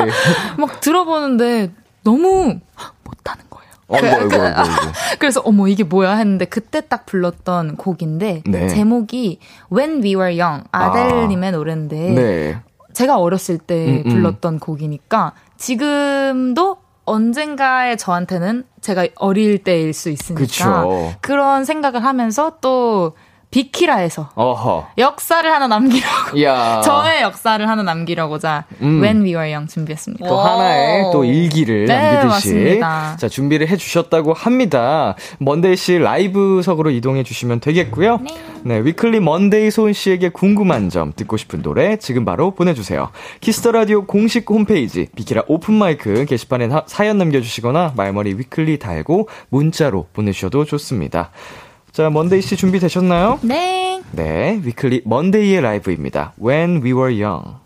[0.56, 1.72] 막 들어보는데
[2.04, 2.60] 너무
[3.02, 3.70] 못하는 거예요.
[3.88, 4.92] 어이구, 어이구, 어이구, 어이구.
[5.18, 8.68] 그래서 어머 이게 뭐야 했는데 그때 딱 불렀던 곡인데 네.
[8.68, 9.40] 제목이
[9.72, 12.60] When We Were Young 아델님의 노래인데 네.
[12.92, 14.10] 제가 어렸을 때 음, 음.
[14.10, 16.76] 불렀던 곡이니까 지금도
[17.08, 21.14] 언젠가에 저한테는 제가 어릴 때일 수 있으니까 그쵸.
[21.20, 23.14] 그런 생각을 하면서 또
[23.50, 24.88] 비키라에서 어허.
[24.98, 26.82] 역사를 하나 남기려고 이야.
[26.84, 29.00] 저의 역사를 하나 남기려고자 음.
[29.02, 30.28] When We Were Young 준비했습니다.
[30.28, 30.38] 또 오.
[30.38, 33.16] 하나의 또 일기를 네, 남기듯이 맞습니다.
[33.16, 35.14] 자 준비를 해주셨다고 합니다.
[35.38, 38.20] 먼데이 씨 라이브석으로 이동해 주시면 되겠고요.
[38.64, 43.10] 네, 위클리 먼데이 소은 씨에게 궁금한 점 듣고 싶은 노래 지금 바로 보내주세요.
[43.40, 49.28] Kiss the Radio 공식 홈페이지 비키라 오픈 마이크 게시판에 하- 사연 남겨주시거나 말머리 위클리 달고
[49.48, 51.30] 문자로 보내주셔도 좋습니다.
[51.98, 53.40] 자, 먼데이 씨 준비되셨나요?
[53.42, 54.00] 네.
[54.12, 56.32] 네, 위클리 먼데이의 라이브입니다.
[56.40, 57.58] When We Were Young.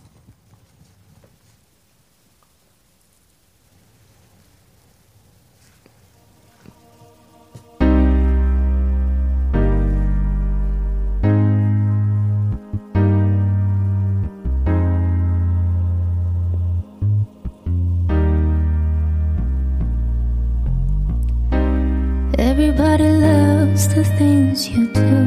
[22.75, 23.32] 바를
[23.73, 25.21] loves the things you do.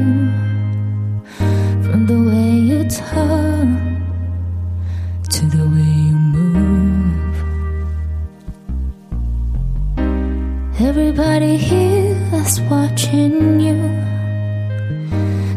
[1.84, 3.66] From the way you talk
[5.34, 7.36] to the way you move.
[10.80, 13.78] Everybody here is watching you.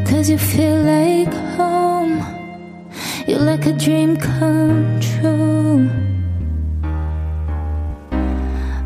[0.07, 2.17] Cause you feel like home.
[3.27, 5.89] You're like a dream come true.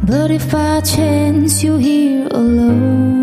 [0.03, 3.22] But if by chance you're here alone,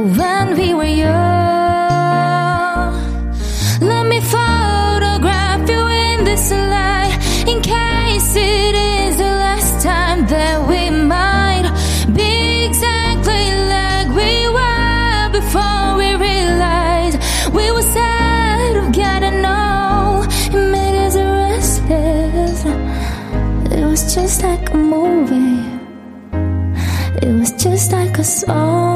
[0.00, 1.90] when we were young.
[3.80, 7.12] Let me photograph you in this light
[7.46, 11.68] in case it is the last time that we might
[12.14, 17.18] be exactly like we were before we realized
[17.52, 20.24] we were sad of getting know.
[20.46, 22.64] It made us restless.
[23.70, 25.60] It was just like a movie.
[27.22, 28.89] It was just like a song.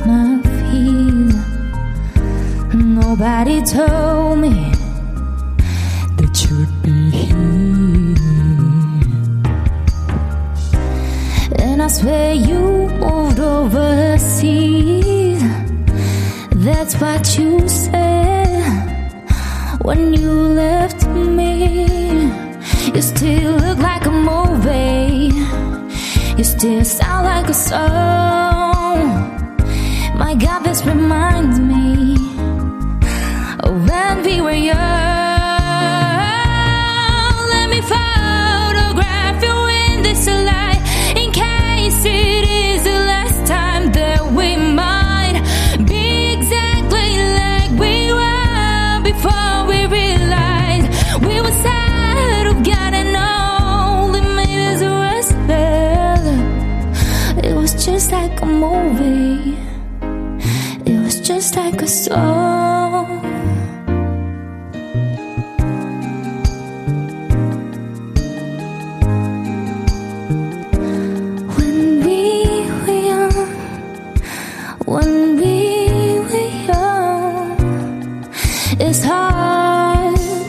[0.00, 1.34] My fears.
[2.74, 4.72] Nobody told me
[6.16, 8.16] that you'd be here.
[11.58, 15.42] And I swear you moved overseas.
[16.66, 19.12] That's what you said
[19.82, 22.30] when you left me.
[22.94, 25.32] You still look like a movie.
[26.38, 28.21] You still sound like a song
[30.72, 31.31] just remind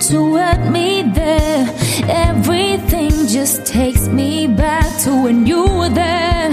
[0.10, 1.66] to admit there.
[2.10, 6.52] everything just takes me back to when you were there,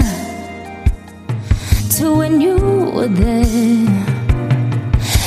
[1.97, 2.55] to when you
[2.95, 3.87] were there.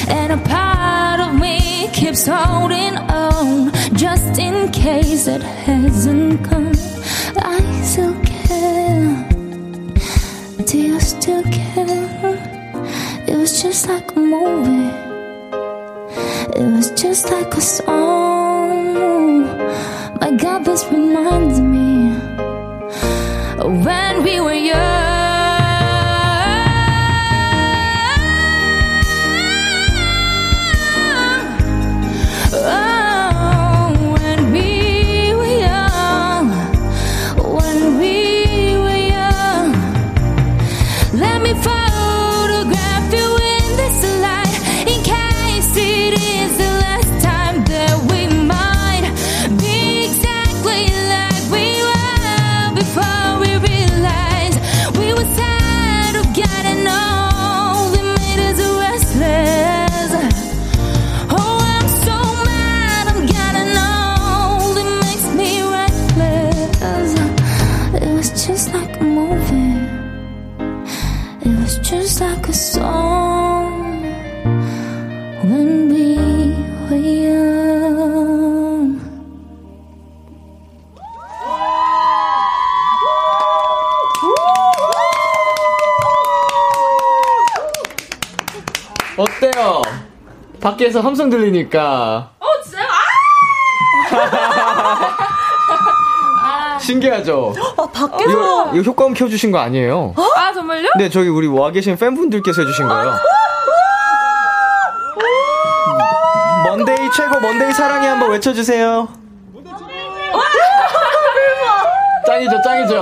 [0.08, 6.72] And a part of me keeps holding on just in case it hasn't come.
[7.36, 9.28] I still care.
[10.64, 12.38] Do you still care?
[13.28, 15.03] It was just like a movie.
[16.56, 19.42] It was just like a song.
[20.20, 22.10] My God, this reminds me
[23.58, 24.93] of when we were young.
[90.64, 92.30] 밖에서 함성 들리니까.
[92.40, 92.86] 어, 진짜요?
[96.42, 96.78] 아!
[96.78, 97.52] 신기하죠?
[97.76, 98.30] 아, 밖에서.
[98.30, 100.14] 이거, 이거 효과음 켜주신 거 아니에요?
[100.36, 100.88] 아, 정말요?
[100.96, 103.12] 네, 저기 우리 와 계신 팬분들께서 해주신 거예요.
[106.66, 109.08] 먼데이 최고, 먼데이 사랑해 한번 외쳐주세요.
[112.26, 112.94] 짱이죠, 짱이죠.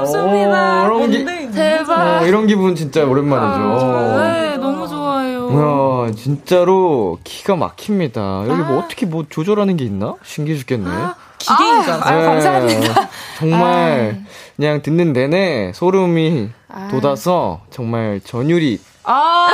[0.00, 0.88] 좋습니다.
[0.90, 2.22] 오, 이런 기, 대박.
[2.22, 4.18] 어, 이런 기분 진짜 오랜만이죠.
[4.18, 5.48] 네, 너무 좋아요.
[5.48, 5.52] 이
[6.06, 8.44] 야, 진짜로 기가 막힙니다.
[8.48, 10.14] 여기 뭐 어떻게 뭐 조절하는 게 있나?
[10.24, 10.88] 신기해 죽겠네.
[11.38, 12.18] 기계인 줄 알았어요.
[12.18, 13.08] 아유, 감사합니다.
[13.38, 14.22] 정말
[14.56, 16.50] 그냥 듣는 내내 소름이
[16.90, 19.48] 돋아서 정말 전율이 아,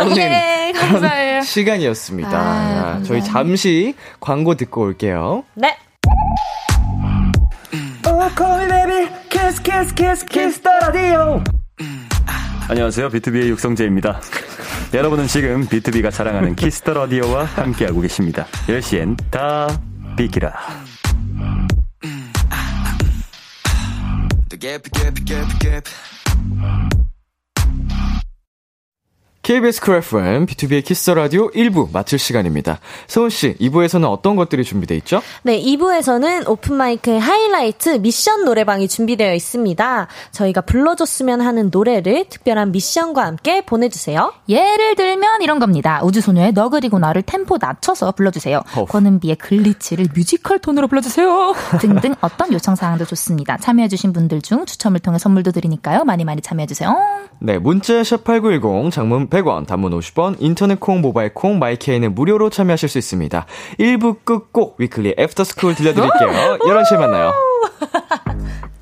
[0.00, 1.42] 오는 예, 감사해요.
[1.42, 2.30] 시간이었습니다.
[2.36, 3.22] 아, 아, 저희.
[3.22, 5.44] 잠시 광고 듣고 올게요.
[5.54, 5.76] 네.
[12.68, 13.10] 안녕하세요.
[13.10, 14.20] BTOB의 육성재입니다.
[14.94, 18.46] 여러분은 지금 BTOB가 자랑하는 Kiss the Radio와 함께하고 계십니다.
[18.66, 19.68] 10시엔 다
[20.16, 20.54] 비키라.
[29.46, 32.80] KBS Cool FM, B2B의 키스 라디오 1부 마칠 시간입니다.
[33.06, 35.22] 소은 씨, 2부에서는 어떤 것들이 준비돼 있죠?
[35.44, 40.08] 네, 2부에서는 오픈 마이크의 하이라이트 미션 노래방이 준비되어 있습니다.
[40.32, 44.32] 저희가 불러줬으면 하는 노래를 특별한 미션과 함께 보내주세요.
[44.48, 46.00] 예를 들면 이런 겁니다.
[46.02, 48.62] 우주소녀의 너 그리고 나를 템포 낮춰서 불러주세요.
[48.88, 51.54] 권은비의 Glitch를 뮤지컬 톤으로 불러주세요.
[51.80, 53.58] 등등 어떤 요청 사항도 좋습니다.
[53.58, 56.02] 참여해주신 분들 중 추첨을 통해 선물도 드리니까요.
[56.02, 56.96] 많이 많이 참여해주세요.
[57.38, 62.48] 네, 문자 샵 8910, 장문 100원, 단문 50원, 인터넷 콩, 모바일 콩, my K는 무료로
[62.48, 63.46] 참여하실 수 있습니다.
[63.78, 66.58] 1부 끝곡 Weeekly After School 들려드릴게요.
[66.64, 67.32] 11시에 만나요.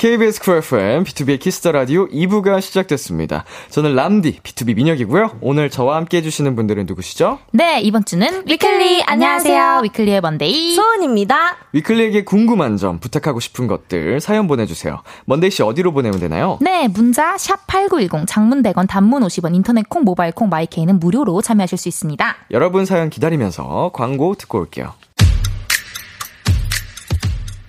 [0.00, 3.44] KBS Cool FM, B2B의 키스터 라디오 2부가 시작됐습니다.
[3.68, 5.40] 저는 람디, BTOB 민혁이고요.
[5.42, 7.38] 오늘 저와 함께 해주시는 분들은 누구시죠?
[7.50, 9.02] 네, 이번 주는 Weeekly.
[9.02, 9.80] 안녕하세요.
[9.82, 10.72] Weeekly의 Monday.
[10.72, 11.58] 소은입니다.
[11.72, 15.02] Weeekly에게 궁금한 점, 부탁하고 싶은 것들 사연 보내주세요.
[15.26, 16.56] Monday 씨 어디로 보내면 되나요?
[16.62, 21.76] 네, 문자 샵8910 장문 100원 단문 50원 인터넷 콩 모바일 콩 my K는 무료로 참여하실
[21.76, 22.36] 수 있습니다.
[22.52, 24.94] 여러분 사연 기다리면서 광고 듣고 올게요.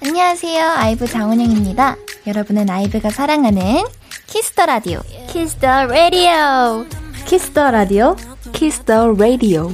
[0.03, 0.65] 안녕하세요.
[0.77, 1.95] IVE 장원영입니다.
[2.25, 3.83] 여러분은 IVE가 사랑하는
[4.25, 4.99] 키스터 라디오.
[5.29, 6.85] 키스터 라디오.
[7.27, 8.15] 키스터 라디오.
[8.51, 9.71] 키스터 라디오.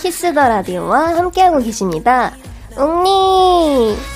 [0.00, 2.34] 키스터 라디오와 함께하고 계십니다.
[2.78, 4.13] 웅니.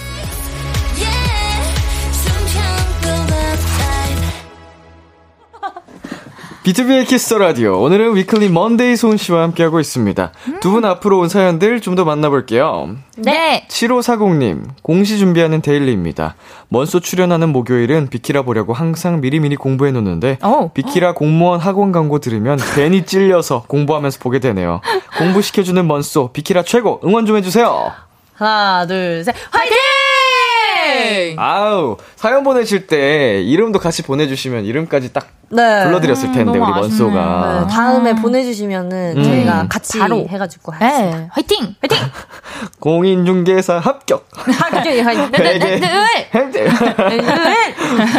[6.68, 7.80] B2B의 키스터 라디오.
[7.80, 10.32] 오늘은 Weeekly Monday 소은 씨와 함께하고 있습니다.
[10.60, 12.94] 두분 앞으로 온 사연들 좀 더 만나볼게요.
[13.16, 13.66] 네.
[13.70, 16.34] 7540님, 공시 준비하는 데일리입니다.
[16.68, 20.68] 먼소 출연하는 목요일은 비키라 보려고 항상 미리미리 공부해 놓는데, 오.
[20.74, 24.82] 비키라 공무원 학원 광고 들으면 괜히 찔려서 공부하면서 보게 되네요.
[25.16, 27.92] 공부시켜주는 먼소, 비키라 최고, 응원 좀 해주세요!
[28.34, 29.76] 하나, 둘, 셋, 화이팅!
[31.38, 35.84] 아우, 사연 보내실 때 이름도 같이 보내주시면 이름까지 딱 네.
[35.84, 36.80] 불러드렸을 텐데, 너무 우리.
[36.80, 37.64] 먼소가.
[37.66, 39.22] 네, 다음에 보내주시면은 음.
[39.22, 40.26] 저희가 같이 바로.
[40.28, 41.16] 해가지고 하겠습니다.
[41.18, 41.74] 네, 화이팅!
[41.80, 41.98] 화이팅!
[42.80, 44.26] 공인중개사 합격!
[44.36, 45.06] 화이팅!
[45.06, 45.30] 화이팅!
[45.32, 45.80] 되게
[46.34, 46.68] 행제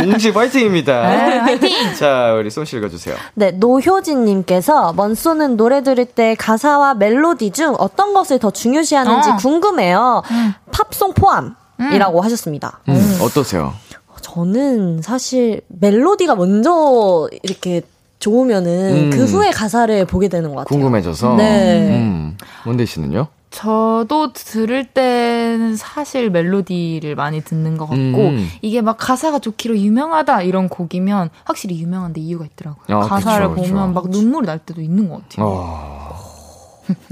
[0.03, 1.01] 공식 파이팅입니다.
[1.09, 1.93] 네, 화이팅!
[1.95, 3.15] 자, 우리 손씨 읽어주세요.
[3.35, 9.35] 네, 노효진님께서 먼소는 노래 들을 때 가사와 멜로디 중 어떤 것을 더 중요시하는지 어.
[9.37, 10.23] 궁금해요.
[10.71, 11.55] 팝송 포함
[11.93, 12.79] 이라고 하셨습니다.
[12.89, 13.73] 음, 어떠세요?
[14.21, 17.81] 저는 사실 멜로디가 먼저 이렇게
[18.19, 19.09] 좋으면은 음.
[19.11, 20.77] 그 후에 가사를 보게 되는 것 같아요.
[20.77, 21.35] 궁금해져서.
[21.35, 21.89] 네.
[21.97, 23.27] 음, Monday 씨는요?
[23.51, 28.47] 저도 들을 때는 사실 멜로디를 많이 듣는 것 같고 음.
[28.61, 32.97] 이게 막 가사가 좋기로 유명하다 이런 곡이면 확실히 유명한데 이유가 있더라고요.
[32.97, 33.73] 아, 가사를 그쵸, 그쵸.
[33.73, 35.47] 보면 막 눈물이 날 때도 있는 것 같아요.
[35.47, 36.28] 어,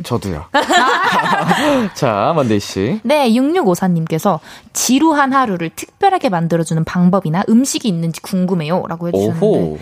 [0.03, 0.45] 저도요.
[1.93, 2.99] 자, Monday 씨.
[3.03, 4.39] 네, 6654님께서
[4.73, 8.83] 지루한 하루를 특별하게 만들어주는 방법이나 음식이 있는지 궁금해요.
[8.87, 9.45] 라고 해주셨는데.
[9.45, 9.77] 오호.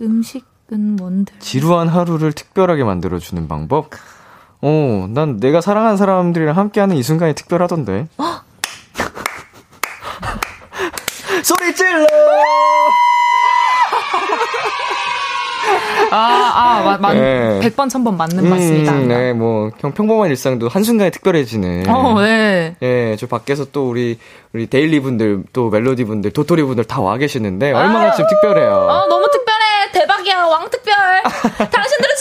[0.00, 1.32] 음식은 뭔데?
[1.38, 3.90] 지루한 하루를 특별하게 만들어주는 방법?
[4.60, 8.08] 어, 난 내가 사랑하는 사람들이랑 함께하는 이 순간이 특별하던데.
[11.42, 12.06] 소리 질러!
[16.10, 17.60] 아, 아, 마, 마, 네.
[17.60, 18.44] 100번, 1000번 맞는.
[18.44, 21.88] 음, 네, 뭐, 그냥 평범한 일상도 한순간에 특별해지는.
[21.88, 22.74] 어, 네.
[22.82, 24.18] 예, 저 밖에서 또 우리,
[24.52, 28.70] 우리 데일리 분들, 또 멜로디 분들, 도토리 분들 다 와 계시는데, 얼마나 지금 특별해요.
[28.72, 29.62] 어, 너무 특별해.
[29.92, 30.44] 대박이야.
[30.46, 30.94] 왕특별.
[31.70, 32.11] 당신들은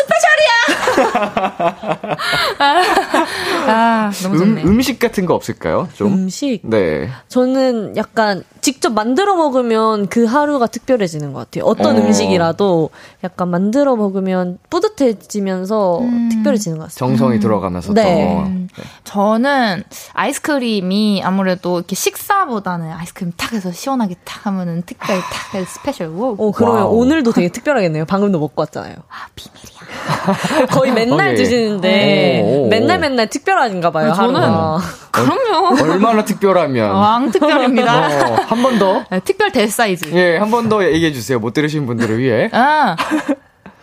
[0.42, 2.18] 스페셜이야.
[3.68, 4.64] 아, 너무 음, 좋네.
[4.64, 5.88] 음 식 같은 거 없을까요?
[5.94, 6.12] 좀?
[6.12, 6.62] 음식.
[6.64, 7.08] 네.
[7.28, 11.66] 저는 약간 직접 만들어 먹으면 그 하루가 특별해지는 것 같아요.
[11.66, 12.00] 어떤 어.
[12.00, 12.90] 음식이라도
[13.24, 17.00] 약간 만들어 먹으면 뿌듯해지면서 특별해지는 것 같습니다.
[17.08, 18.04] 정성이 들어가면서 네.
[18.04, 18.48] 또.
[18.48, 18.68] 음.
[19.04, 19.84] 저는
[20.14, 26.08] 아이스크림이 아무래도 이렇게 식사보다는 아이스크림 탁 해서 시원하게 탁 하면은 특별 탁 해서 Special.
[26.08, 26.96] 우 어, 그러면 와우.
[26.98, 28.06] 오늘도 되게 특별하겠네요.
[28.06, 28.96] 방금도 먹고 왔잖아요.
[29.10, 29.82] 아, 비밀이야.
[30.72, 31.36] 거의 맨날 어, 예.
[31.36, 32.70] 드시는데 오, 오, 오.
[32.70, 34.14] 맨날 맨날 특별한가 봐요.
[34.14, 34.80] 저는 하루가.
[35.12, 35.82] 그럼요.
[35.84, 36.92] 얼마나 특별하면.
[36.92, 38.08] 왕 특별입니다.
[38.30, 39.04] 어, 한번 더.
[39.10, 40.12] 네, 특별 대사이즈.
[40.14, 41.40] 예, 한 번 더 얘기해 주세요.
[41.40, 42.50] 못 들으신 분들을 위해.
[42.54, 42.96] 아,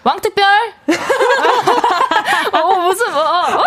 [0.05, 0.45] 왕특별?
[2.63, 3.21] 어, 무슨 뭐.
[3.23, 3.65] 어?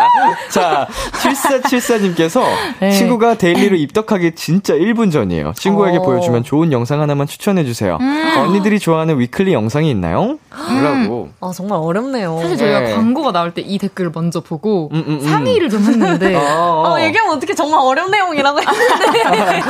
[0.50, 2.44] 자, 7474님께서
[2.80, 2.92] 네.
[2.92, 5.54] 친구가 데일리로 입덕하기 진짜 1분 전이에요.
[5.56, 6.02] 친구에게 어.
[6.02, 7.98] 보여주면 좋은 영상 하나만 추천해 주세요.
[8.02, 8.34] 음.
[8.38, 10.38] 언니들이 좋아하는 Weeekly 영상이 있나요?
[10.52, 11.30] 라고.
[11.40, 12.40] 아, 정말 어렵네요.
[12.42, 12.94] 사실 저희가 네.
[12.96, 15.30] 광고가 나올 때 이 댓글을 먼저 보고 음, 음, 음.
[15.30, 19.62] 상의를 좀 했는데 어, 어, 얘기하면 어떻게 정말 어려운 내용이라고 했는데.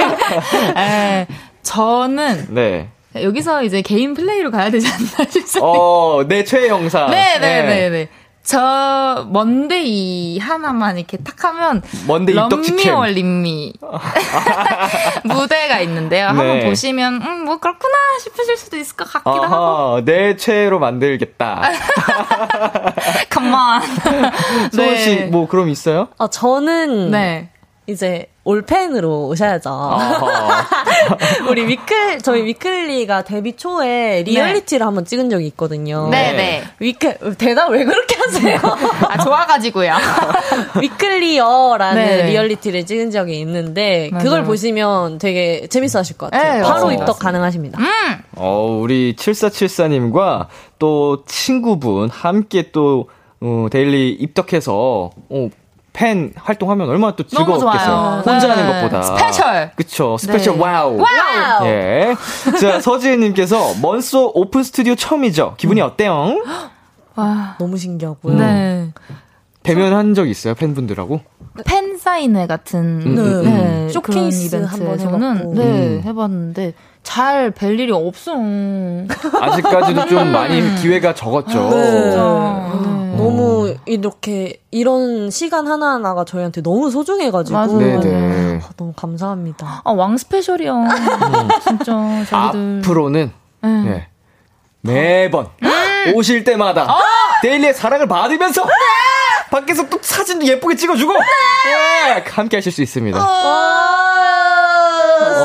[0.78, 1.28] 에,
[1.62, 2.88] 저는 네.
[3.14, 5.64] 여기서 이제 개인 플레이로 가야 되지 않나 싶어요.
[5.64, 7.12] 어, 내 최애 영상.
[7.12, 8.10] 네 네 네 네.
[8.44, 12.36] 저 Monday 하나만 이렇게 탁 하면 Monday.
[12.36, 13.74] 럼미월림미
[15.26, 16.28] 무대가 있는데요.
[16.28, 16.66] 한번 네.
[16.66, 17.92] 보시면 음 뭐 그렇구나
[18.24, 19.56] 싶으실 수도 있을 것 같기도 하고.
[19.56, 21.62] 아하, 내 최애로 만들겠다.
[23.34, 23.82] Come on.
[24.72, 26.08] 소은 씨, 뭐, 그럼 있어요?
[26.18, 27.50] 아, 저는 네.
[27.88, 29.70] 이제 올팬으로 오셔야죠.
[31.50, 36.08] 우리 위클 저희 Weeekly가 데뷔 초에 리얼리티를 한번 찍은 적이 있거든요.
[36.10, 36.64] 네, 네.
[36.80, 38.60] 위클 대답 왜 그렇게 하세요?
[39.10, 39.94] 아 좋아가지고요.
[40.82, 42.24] 위클리어라는 네.
[42.32, 44.24] 리얼리티를 찍은 적이 있는데 맞아요.
[44.24, 46.54] 그걸 보시면 되게 재밌어하실 것 같아요.
[46.54, 47.04] 네, 바로 맞습니다.
[47.04, 47.80] 입덕 가능하십니다.
[48.36, 50.48] 어, 우리 7474님과
[50.80, 53.10] 또 친구분 함께 또,
[53.42, 55.50] 어, 데일리 입덕해서, 어,
[55.94, 57.70] 팬 활동하면 얼마나 또 즐거웠겠어요.
[57.70, 58.22] 좋아요.
[58.26, 58.54] 혼자 네.
[58.54, 59.02] 하는 것보다.
[59.04, 59.72] Special.
[59.76, 60.18] 그쵸.
[60.18, 60.62] Special 네.
[60.62, 60.98] 와우.
[60.98, 61.66] 와우!
[61.68, 62.16] 예.
[62.60, 65.56] 자, 서지혜님께서 먼소 오픈 스튜디오 처음이죠.
[65.58, 66.42] 기분이 어때요?
[67.16, 67.56] 와.
[67.60, 68.38] 너무 신기하고요.
[68.38, 68.92] 네.
[69.64, 71.20] 대면한 적 있어요, 팬분들하고?
[71.66, 75.54] 팬 사인회 같은 음, 음, 네, 쇼케이스 그런 한번 해봤고.
[75.54, 76.02] 네 음.
[76.06, 76.74] 해봤는데
[77.04, 78.32] 잘 뵐 일이 없어.
[79.40, 81.70] 아직까지도 좀 많이 기회가 적었죠.
[81.70, 81.92] 네.
[81.92, 82.72] 진짜.
[82.82, 83.11] 네.
[83.24, 87.78] 너무 이렇게 이런 시간 하나하나가 저희한테 너무 소중해가지고 맞아요.
[87.78, 88.62] 네네.
[88.64, 89.82] 아, 너무 감사합니다.
[89.84, 90.86] 아, 왕 스페셜이요.
[91.64, 91.86] 진짜,
[92.30, 92.80] 저희들.
[92.84, 93.86] 앞으로는 네.
[93.88, 94.08] 예.
[94.82, 95.48] 매번
[96.16, 96.88] 오실 때마다
[97.44, 98.66] 데일리의 사랑을 받으면서
[99.52, 103.20] 밖에서 또 사진도 예쁘게 찍어주고 예, 함께 하실 수 있습니다.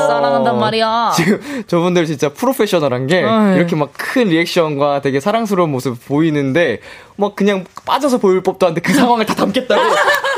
[0.07, 1.11] 사랑한단 말이야.
[1.15, 3.55] 지금 저분들 진짜 프로페셔널한 게 어, 네.
[3.57, 6.79] 이렇게 막 큰 리액션과 되게 사랑스러운 모습 보이는데
[7.17, 9.81] 막 그냥 빠져서 보일 법도 한데 그 상황을 다 담겠다고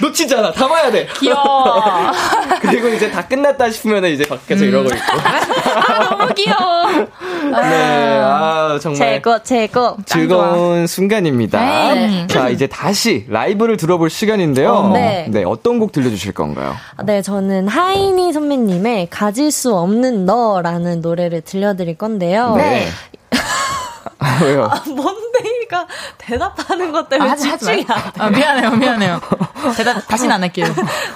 [0.00, 2.10] 놓치지 않아 담아야 돼 귀여워.
[2.60, 4.98] 그리고 이제 다 끝났다 싶으면 이제 밖에서 이러고 있고
[5.92, 7.08] 아, 너무 귀여워.
[7.52, 9.96] 네 아 정말 최고 최고.
[10.06, 11.94] 즐거운 순간입니다.
[11.94, 12.26] 네.
[12.28, 14.72] 자, 이제 다시 라이브를 들어볼 시간인데요.
[14.72, 15.28] 어, 네.
[15.46, 16.76] 어떤 곡 들려주실 건가요?
[17.04, 22.54] 네, 저는 하이니 선배님의 가질 수 없는 너라는 노래를 들려드릴 건데요.
[22.56, 22.86] 네.
[24.18, 24.70] 아, 왜요?
[24.86, 25.38] 뭔데
[25.70, 25.86] 이가
[26.18, 27.94] 대답하는 것 때문에 하지, 하지 집중이 마.
[27.94, 28.18] 안 돼.
[28.18, 29.20] 아, 미안해요, 미안해요.
[29.76, 30.66] 대답, 다시는 안 할게요.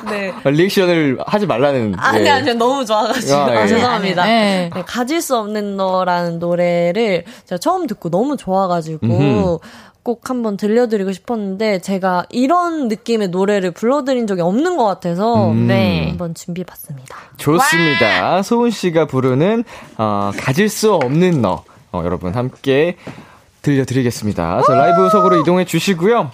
[0.09, 0.33] 네.
[0.45, 1.95] 리액션을 하지 말라는.
[1.99, 2.31] 아니, 예.
[2.31, 3.35] 아니, 너무 좋아가지고.
[3.35, 3.59] 아, 예.
[3.59, 4.25] 아, 죄송합니다.
[4.25, 4.71] 네.
[4.73, 9.59] 네, 가질 수 없는 너라는 노래를 제가 처음 듣고 너무 좋아가지고 음흠.
[10.05, 15.67] 꼭 한번 들려드리고 싶었는데 제가 이런 느낌의 노래를 불러드린 적이 없는 것 같아서 음.
[15.67, 16.09] 네.
[16.11, 17.17] 한번 준비해봤습니다.
[17.39, 18.43] 좋습니다.
[18.43, 19.65] 소은 씨가 부르는
[19.97, 21.65] 어, 가질 수 없는 너.
[21.91, 22.97] 어, 여러분 함께
[23.65, 24.63] 들려드리겠습니다.
[24.63, 26.31] 자, 라이브 석으로 이동해 주시고요.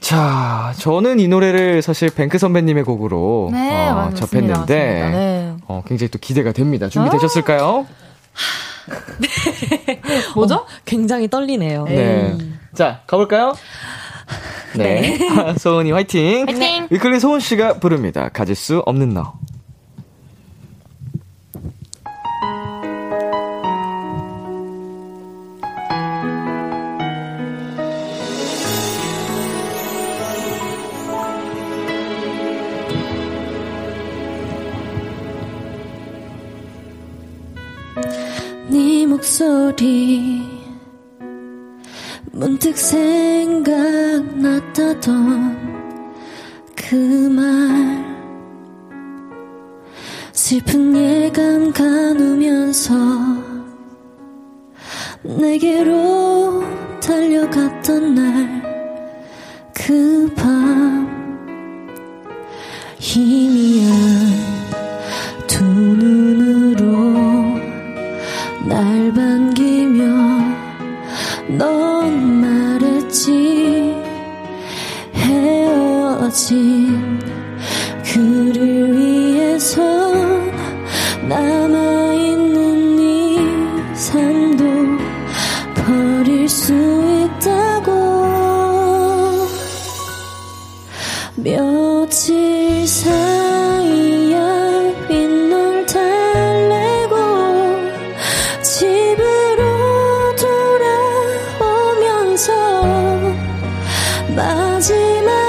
[0.00, 4.26] 자, 저는 이 노래를 사실 뱅크 선배님의 곡으로 네, 어, 맞습니다.
[4.26, 5.10] 접했는데 맞습니다.
[5.10, 5.54] 네.
[5.66, 6.88] 어, 굉장히 또 기대가 됩니다.
[6.88, 7.86] 준비되셨을까요?
[10.34, 10.66] 뭐죠?
[10.84, 11.84] 굉장히 떨리네요.
[11.84, 12.36] 네.
[12.74, 13.54] 자, 가볼까요?
[14.76, 15.18] 네.
[15.58, 16.46] 소은이 화이팅!
[16.46, 16.88] 화이팅!
[16.90, 18.28] Weeekly 소은 씨가 부릅니다.
[18.32, 19.34] 가질 수 없는 너.
[39.16, 40.42] 목소리
[42.32, 43.96] 문득 생각났다던
[46.74, 48.04] 그 말.
[50.34, 52.94] 슬픈 예감 가누면서
[55.22, 56.62] 내게로
[57.00, 58.66] 달려갔던 날
[59.72, 61.06] 그 밤.
[62.98, 64.35] 희미한
[71.58, 73.94] 넌 말했지.
[75.14, 77.18] 헤어진
[78.04, 79.82] 그를 위해서
[81.28, 83.38] 남아있는 이
[83.94, 84.64] 삶도
[85.74, 86.72] 버릴 수
[87.40, 87.92] 있다고.
[91.36, 91.85] 며
[105.22, 105.45] 마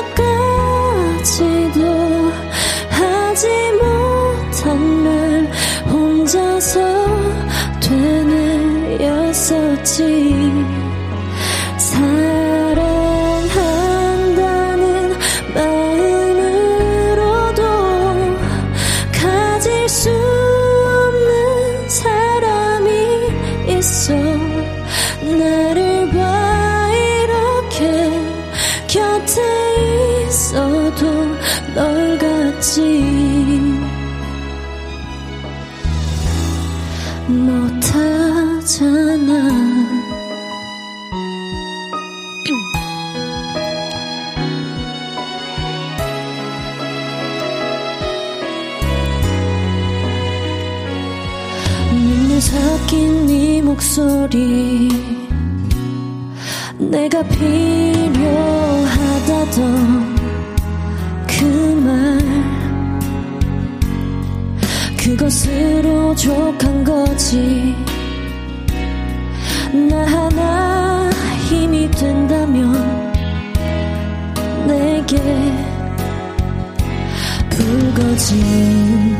[54.27, 54.89] 목소리
[56.77, 58.17] 내가 필요하다던
[61.27, 62.17] 그 말
[64.97, 67.73] 그것으로 족한 거지.
[69.89, 71.09] 나 하나
[71.47, 72.73] 힘이 된다면
[74.67, 75.15] 내게
[77.49, 79.16] 붉어진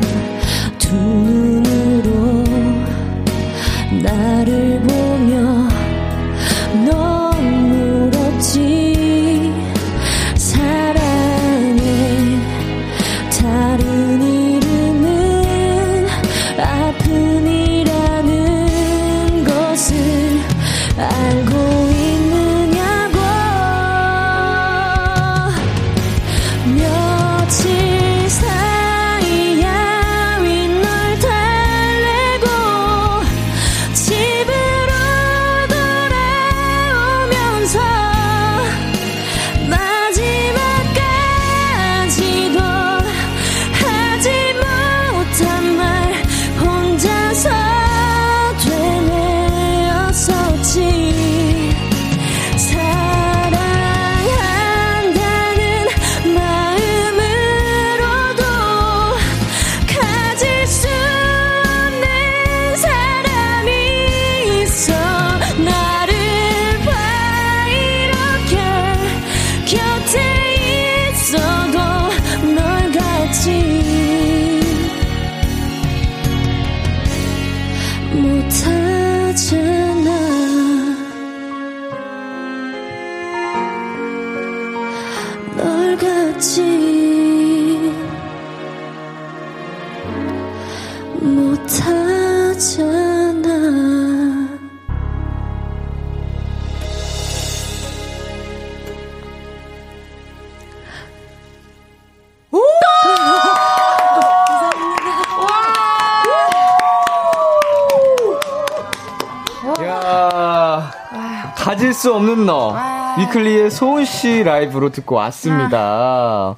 [112.08, 112.74] 수 없는 너.
[113.18, 116.56] 위클리의 소은 씨 라이브로 듣고 왔습니다.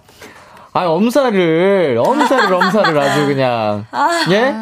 [0.74, 3.88] 아, 엄살을, 엄살을, 엄살을 아주 그냥.
[4.30, 4.54] 예?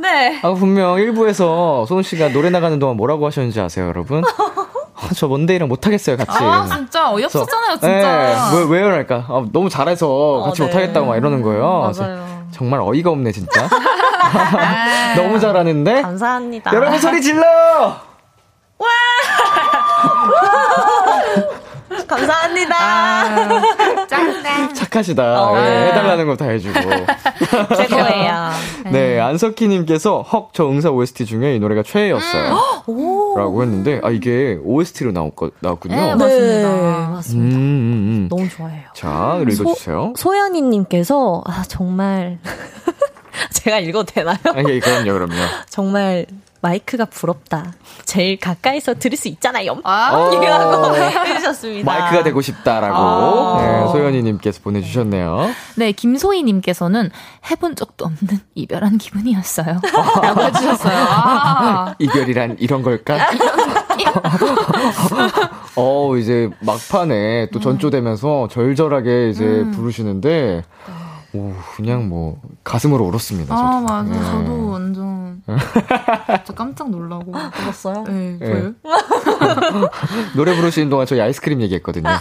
[0.00, 0.40] 네.
[0.42, 4.24] 아, 분명 일부에서 소은 씨가 노래 나가는 동안 뭐라고 하셨는지 아세요, 여러분?
[4.24, 6.30] 아, 저 먼데이랑 못하겠어요, 같이.
[6.42, 7.88] 아, 진짜 어이없었잖아요, 진짜.
[7.88, 9.26] 네, 왜, 왜 이럴까?
[9.28, 10.66] 아, 너무 잘해서 같이 네.
[10.66, 11.92] 못하겠다고 막 이러는 거예요.
[11.94, 12.46] 맞아요.
[12.52, 13.68] 정말 어이가 없네, 진짜.
[15.14, 16.00] 너무 잘하는데?
[16.00, 16.72] 감사합니다.
[16.72, 18.11] 여러분 소리 질러!
[22.08, 24.06] 감사합니다.
[24.06, 24.74] 짱짱.
[24.74, 25.42] 착하시다.
[25.50, 25.58] 어.
[25.58, 26.78] 예, 해달라는 거 다 해주고.
[27.76, 28.50] 최고예요.
[28.90, 32.56] 네, 안석희님께서 헉, 저 응사 OST 중에 이 노래가 최애였어요.
[33.36, 35.94] 라고 했는데, 아, 이게 OST로 나왔, 나왔군요.
[35.96, 37.08] 네, 음, 맞습니다.
[37.10, 37.56] 맞습니다.
[37.56, 38.28] 음, 음.
[38.28, 38.82] 너무 좋아해요.
[38.94, 40.14] 자, 읽어주세요.
[40.16, 42.38] 소연이님께서 아 정말
[43.52, 44.36] 제가 읽어도 되나요?
[44.44, 45.34] 아, 예, 그럼요, 그럼요.
[45.68, 46.26] 정말
[46.62, 47.72] 마이크가 부럽다.
[48.04, 49.80] 제일 가까이서 들을 수 있잖아요.
[49.82, 51.92] 아, 이라고 해주셨습니다.
[51.92, 53.60] 마이크가 되고 싶다라고 아.
[53.60, 55.50] 네, 소연이님께서 보내주셨네요.
[55.76, 57.10] 네, 김소희님께서는
[57.50, 59.80] 해본 적도 없는 이별한 기분이었어요.
[60.22, 60.96] 라고 해주셨어요.
[60.96, 61.94] 아.
[61.98, 63.18] 이별이란 이런 걸까?
[65.74, 70.62] 어, 이제 막판에 또 전조되면서 절절하게 이제 부르시는데,
[71.34, 73.54] 오, 그냥 뭐, 가슴으로 울었습니다.
[73.56, 73.68] 저도.
[73.68, 74.02] 아, 맞아.
[74.04, 74.24] 네.
[74.24, 75.21] 저도 완전.
[75.58, 77.32] 진짜 깜짝 놀라고.
[77.54, 78.04] 들었어요?
[78.08, 78.46] 네, 네.
[78.46, 78.72] 저요?
[80.36, 82.08] 노래 부르시는 동안 저희 아이스크림 얘기했거든요.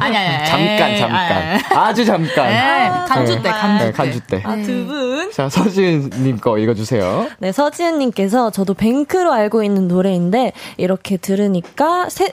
[0.00, 0.46] 아니, 아니.
[0.46, 1.60] 잠깐, 잠깐.
[1.78, 2.46] 아주 잠깐.
[2.48, 3.96] 네, 간주 때, 간주 네, 때.
[3.96, 4.42] 간주 때.
[4.44, 5.30] 아, 두 분.
[5.32, 7.28] 자, 서지은님 거 읽어주세요.
[7.38, 12.32] 네, 서지은님께서 저도 뱅크로 알고 있는 노래인데 이렇게 들으니까 세-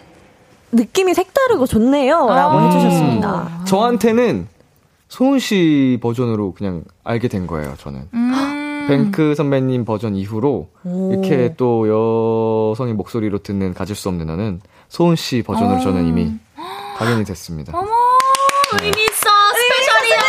[0.71, 2.27] 느낌이 색다르고 좋네요.
[2.29, 2.65] 라고 아.
[2.65, 3.61] 해주셨습니다.
[3.65, 4.47] 저한테는
[5.09, 8.07] 소은 씨 버전으로 그냥 알게 된 거예요, 저는.
[8.13, 8.31] 음.
[8.87, 11.11] 뱅크 선배님 버전 이후로 오.
[11.11, 11.87] 이렇게 또
[12.71, 16.31] 여성의 목소리로 듣는 가질 수 없는 너는 소은 씨 버전으로 저는 이미
[16.97, 17.77] 각인이 됐습니다.
[17.77, 17.89] 어머,
[18.81, 19.29] 의미 있어.
[19.55, 20.21] special이요.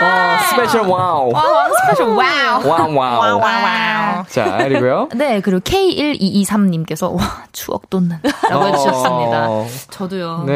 [0.00, 1.32] 어, special wow.
[1.32, 2.66] 와, 왕 special wow.
[2.68, 3.40] Wow wow.
[3.40, 4.24] Wow.
[4.28, 5.08] 자, 그리고요.
[5.14, 8.18] 네, 그리고 K1223님께서, 와, 추억 돋는.
[8.48, 9.50] 라고 해주셨습니다.
[9.50, 10.44] 어, 저도요.
[10.46, 10.52] 네.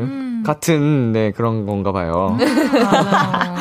[0.00, 0.42] 음.
[0.46, 2.36] 같은, 네, 그런 건가 봐요.
[2.38, 3.54] 맞아요.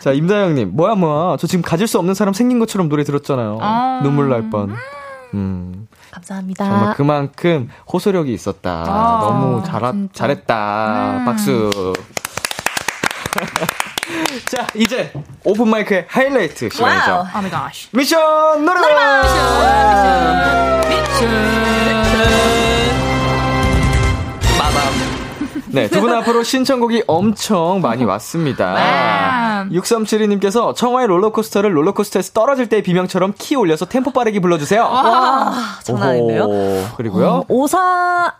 [0.00, 0.70] 자, 임다영님.
[0.74, 1.36] 뭐야, 뭐야.
[1.38, 3.58] 저 지금 가질 수 없는 사람 생긴 것처럼 노래 들었잖아요.
[3.60, 4.00] 아.
[4.02, 4.76] 눈물 날 뻔.
[5.34, 5.88] 음.
[6.10, 6.64] 감사합니다.
[6.64, 8.84] 정말 그만큼 호소력이 있었다.
[8.86, 10.12] 아, 너무 잘, 진짜.
[10.14, 11.18] 잘했다.
[11.18, 11.24] 음.
[11.24, 11.92] 박수.
[14.50, 15.12] 자, 이제
[15.44, 17.10] Open mic의 하이라이트 시간이죠.
[17.10, 17.20] Wow.
[17.20, 17.88] Oh my gosh.
[17.92, 19.22] 미션 노래방!
[25.70, 28.72] 네, 두 분 앞으로 신청곡이 엄청 많이 왔습니다.
[28.74, 29.68] Wow.
[29.70, 34.82] 6372님께서 청하의 롤러코스터를 롤러코스터에서 떨어질 때의 비명처럼 키 올려서 템포 빠르게 불러주세요.
[34.82, 35.52] 와,
[35.82, 36.48] 장난 아닌데요?
[36.96, 37.44] 그리고요.
[37.48, 38.32] 오사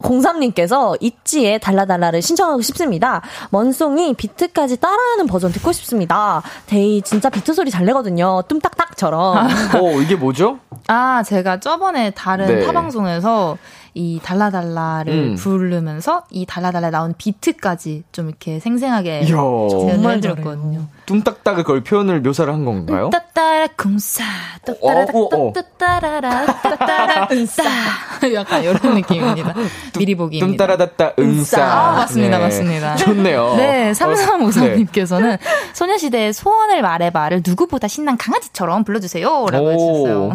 [0.00, 3.20] 03님께서 있지의 달라달라를 신청하고 싶습니다.
[3.50, 6.42] 먼소의 비트까지 따라하는 버전 듣고 싶습니다.
[6.66, 8.42] 데이 진짜 비트 소리 잘 내거든요.
[8.48, 9.48] 뚱딱딱처럼.
[9.80, 10.58] 오, 이게 뭐죠?
[10.88, 12.66] 아, 제가 저번에 다른 네.
[12.66, 13.58] 타방송에서
[13.94, 15.34] 이 달라달라를 음.
[15.36, 20.86] 부르면서 이 달라달라 나온 비트까지 좀 이렇게 생생하게 정말 해드렸거든요.
[21.06, 23.10] 뚱딱딱을 걸 표현을 묘사를 한 건가요?
[23.10, 24.24] 따따라 궁사
[24.64, 27.62] 따따라 어, 따따라 은사
[28.34, 29.54] 약간 이런 느낌입니다.
[29.98, 30.46] 미리 보기입니다.
[30.46, 31.64] 뚱따라다따 응싸.
[31.64, 32.96] 아, 맞습니다, 맞습니다.
[32.96, 33.54] 좋네요.
[33.56, 35.38] 네, 어, 3353님께서는
[35.72, 39.46] 소녀시대의 소원을 말해봐를 누구보다 신난 강아지처럼 불러주세요.
[39.50, 40.24] 라고 해주셨어요.
[40.24, 40.32] 오,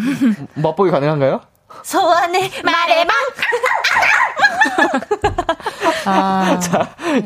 [0.62, 1.42] 맛보기 가능한가요?
[1.86, 3.14] 소원을 말해봐!
[6.08, 6.60] 아,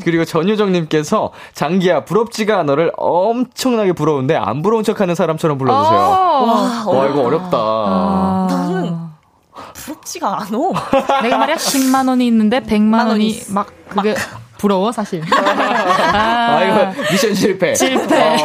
[0.03, 5.97] 그리고 전유정님께서 장기야 부럽지가 너를 엄청나게 부러운데 안 부러운 척하는 사람처럼 불러주세요.
[5.99, 7.57] 와, 와 이거 어렵다.
[7.57, 8.47] 아.
[8.49, 8.97] 나는
[9.73, 11.21] 부럽지가 않아.
[11.23, 13.41] 내가 말이야 10만 원이 있는데 100만 원이.
[13.49, 14.13] 막 그게
[14.57, 15.23] 부러워 사실.
[15.33, 17.75] 아, 이거 미션 실패.
[17.75, 18.21] 실패.
[18.21, 18.35] 어,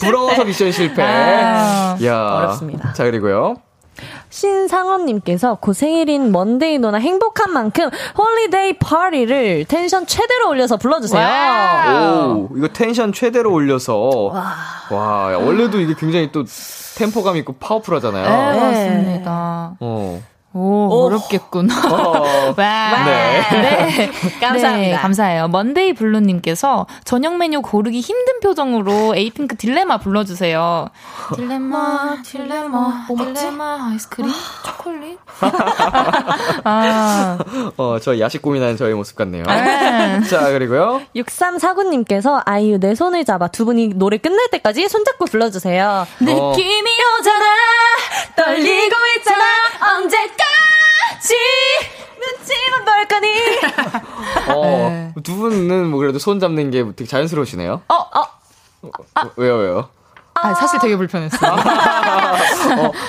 [0.00, 1.02] 부러워서 미션 실패.
[1.02, 1.96] 아.
[2.04, 2.92] 야 어렵습니다.
[2.92, 3.56] 자 그리고요.
[4.32, 11.22] 신상원님께서 곧 생일인 먼데이 누나 행복한 만큼 Holiday Party를 텐션 최대로 올려서 불러주세요.
[12.32, 14.32] 오 이거 텐션 최대로 올려서
[14.90, 16.44] 와, 야, 원래도 이게 굉장히 또
[16.96, 18.24] 템포감 있고 파워풀하잖아요.
[18.24, 18.60] 네, 네.
[18.60, 19.76] 맞습니다.
[19.80, 20.22] 어.
[20.54, 21.70] 오, 어렵겠군.
[21.70, 22.54] 어.
[22.56, 23.04] 와.
[23.04, 23.42] 네.
[23.50, 24.10] 네.
[24.40, 24.70] 감사합니다.
[24.76, 25.48] 네, 감사해요.
[25.48, 30.88] 먼데이 블루님께서 저녁 메뉴 고르기 힘든 표정으로 에이핑크 딜레마 불러주세요.
[31.36, 34.30] 딜레마, 딜레마, 딜레마, 아이스크림,
[34.64, 35.18] 초콜릿.
[36.64, 37.38] 아,
[37.76, 39.44] 어, 저 야식 고민하는 저의 모습 같네요.
[39.44, 40.20] 네.
[40.28, 41.00] 자, 그리고요.
[41.16, 46.06] 6349님께서 아이유 내 손을 잡아 두 분이 노래 끝날 때까지 손잡고 불러주세요.
[46.20, 46.90] 느낌이
[47.20, 47.46] 오잖아,
[48.36, 49.44] 떨리고 있잖아
[49.96, 50.41] 언제까
[51.20, 51.34] 지
[52.20, 53.28] 눈치만 볼 거니
[54.48, 55.14] 어, 네.
[55.22, 57.82] 두 분은 뭐 그래도 손 잡는 게 되게 자연스러우시네요.
[57.88, 58.22] 어, 어.
[59.36, 59.88] 왜요, 왜요?
[60.34, 61.52] 아, 사실 되게 불편했어요.
[61.52, 61.56] 어,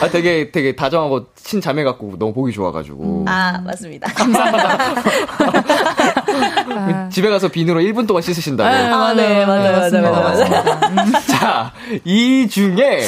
[0.02, 3.26] 아, 되게, 되게 다정하고 친자매 같고 너무 보기 좋아가지고.
[3.28, 4.08] 아 맞습니다
[7.10, 8.70] 집에 가서 비누로 1분 동안 씻으신다고.
[8.70, 11.12] 아, 네, 맞아요, 맞아요, 맞아요, 맞아요.
[11.28, 11.72] 자,
[12.04, 13.00] 이 중에,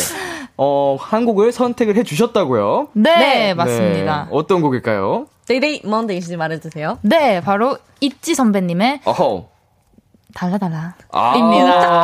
[0.57, 2.89] 어, 한 곡을 선택을 해 주셨다고요?
[2.93, 3.53] 네, 네.
[3.53, 4.27] 맞습니다.
[4.31, 5.27] 어떤 곡일까요?
[5.47, 6.99] 데이데이 먼데이인지 말해주세요.
[7.01, 9.54] 네, 바로 있지 선배님의 어허.
[10.36, 10.93] 달라 달라.
[11.13, 12.03] 아, 입니다.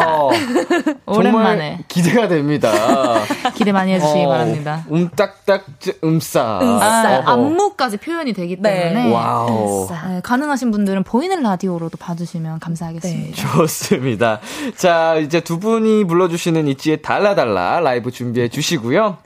[1.05, 2.71] 오랜만에 기대가 됩니다.
[3.53, 4.85] 기대 많이 해주시기 어, 바랍니다.
[4.89, 5.65] 음딱딱
[6.01, 6.59] 음싸.
[6.61, 7.29] 아, 어허.
[7.29, 8.93] 안무까지 표현이 되기 네.
[8.93, 9.89] 때문에 wow.
[10.07, 13.35] 네, 가능하신 분들은 보이는 라디오로도 봐주시면 감사하겠습니다.
[13.35, 14.39] 좋습니다.
[14.77, 19.17] 자, 이제 두 분이 불러주시는 있지의 달라달라 라이브 준비해 주시고요.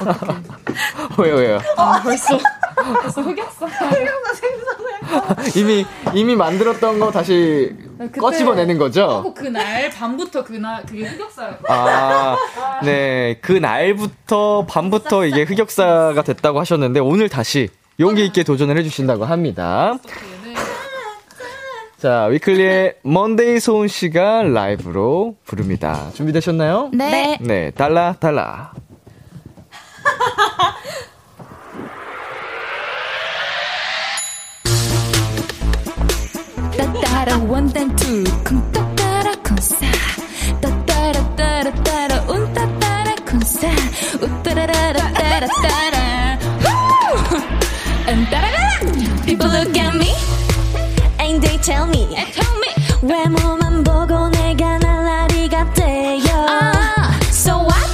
[1.16, 1.60] 왜요, 왜요?
[1.76, 2.36] 아, 벌써
[2.74, 3.68] 벌써 흑역사.
[5.56, 7.74] 이미, 이미 만들었던 거 다시
[8.18, 9.32] 꺼집어내는 거죠?
[9.36, 11.56] 그날 밤부터 그날 그게 흑역사예요.
[11.68, 12.36] 아,
[12.84, 13.38] 네.
[13.40, 17.68] 그 날부터, 밤부터 이게 흑역사가 됐다고 하셨는데, 오늘 다시
[18.00, 19.98] 용기 있게 도전을 해 주신다고 합니다.
[21.98, 26.10] 자, 위클리의 먼데이 소은 씨가 라이브로 부릅니다.
[26.12, 26.90] 준비되셨나요?
[26.92, 27.38] 네.
[27.40, 28.72] 네, 달라, 달라.
[37.23, 39.75] 따따라 원단 투쿵 따따라 쿵싸
[40.61, 43.67] 따따라 따라 따라 운 따따라 쿵싸
[44.21, 46.39] 우따라라라 따라 따라
[48.07, 48.79] 은 따라라
[49.25, 50.11] People look at me
[51.19, 52.69] And they tell me and tell me
[53.01, 56.45] 외모만 보고 내가 날라리 같대요.
[56.49, 57.89] 아 So what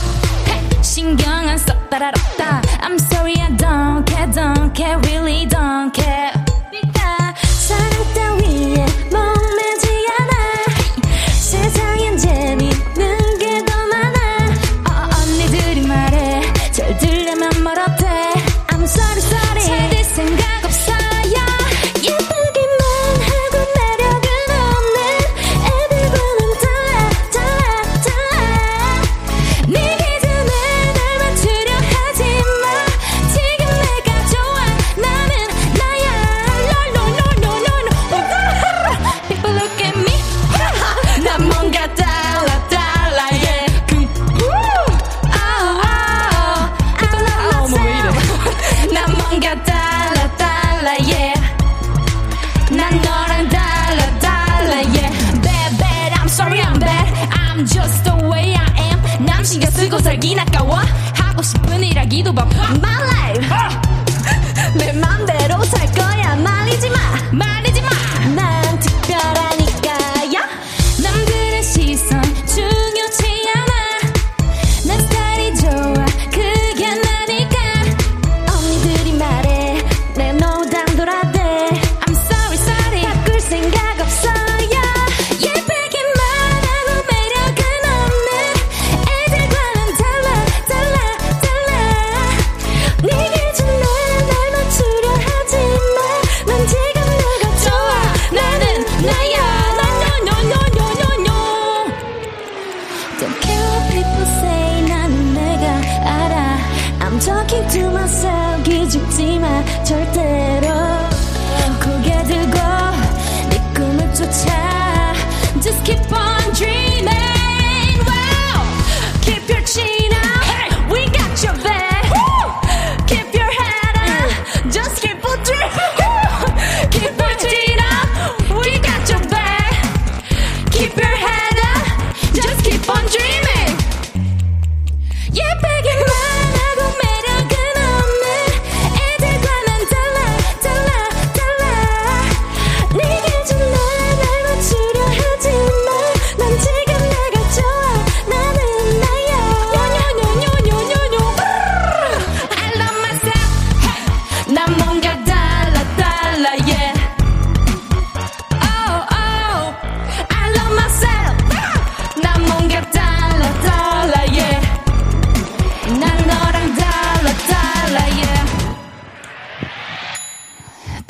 [0.48, 6.09] hey, 신경 안 써 따라라따 I'm sorry I don't care don't care really don't care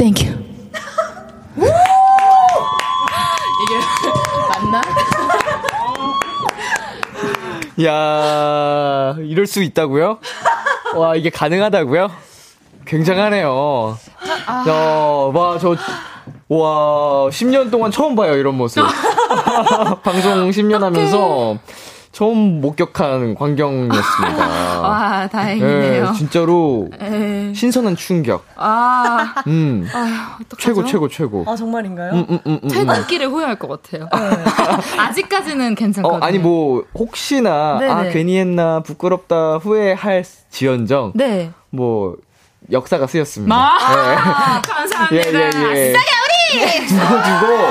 [0.01, 0.35] Thank you
[3.61, 3.75] 이게
[4.49, 4.81] 맞나?
[7.85, 10.19] 야 이럴 수 있다고요?
[10.95, 12.11] 와, 이게 가능하다고요?
[12.87, 13.99] 굉장하네요.
[14.69, 15.77] 야, 와, 저,
[16.49, 18.83] 와, 10년 동안 처음 봐요, 이런 모습.
[20.03, 21.59] 방송 10년 하면서
[22.13, 24.81] 처음 목격한 광경이었습니다.
[24.83, 26.07] 와, 다행이네요.
[26.09, 27.53] 예, 진짜로 에.
[27.55, 28.45] 신선한 충격.
[28.57, 30.57] 아, 음, 아휴, 어떡하죠?
[30.59, 31.45] 최고, 최고, 최고.
[31.47, 32.13] 아 정말인가요?
[32.13, 32.69] 음, 음, 음, 음, 음.
[32.69, 34.09] 퇴근길에 후회할 것 같아요.
[34.99, 36.25] 아직까지는 어, 괜찮거든요.
[36.25, 37.93] 아니, 뭐, 혹시나, 네네.
[37.93, 41.53] 아, 괜히 했나, 부끄럽다, 후회할 지연정, 네.
[41.71, 42.17] 뭐,
[42.73, 43.55] 역사가 쓰였습니다.
[43.55, 45.17] 아, 감사합니다.
[45.31, 45.93] 예, 예, 예.
[46.89, 47.63] 두고두고,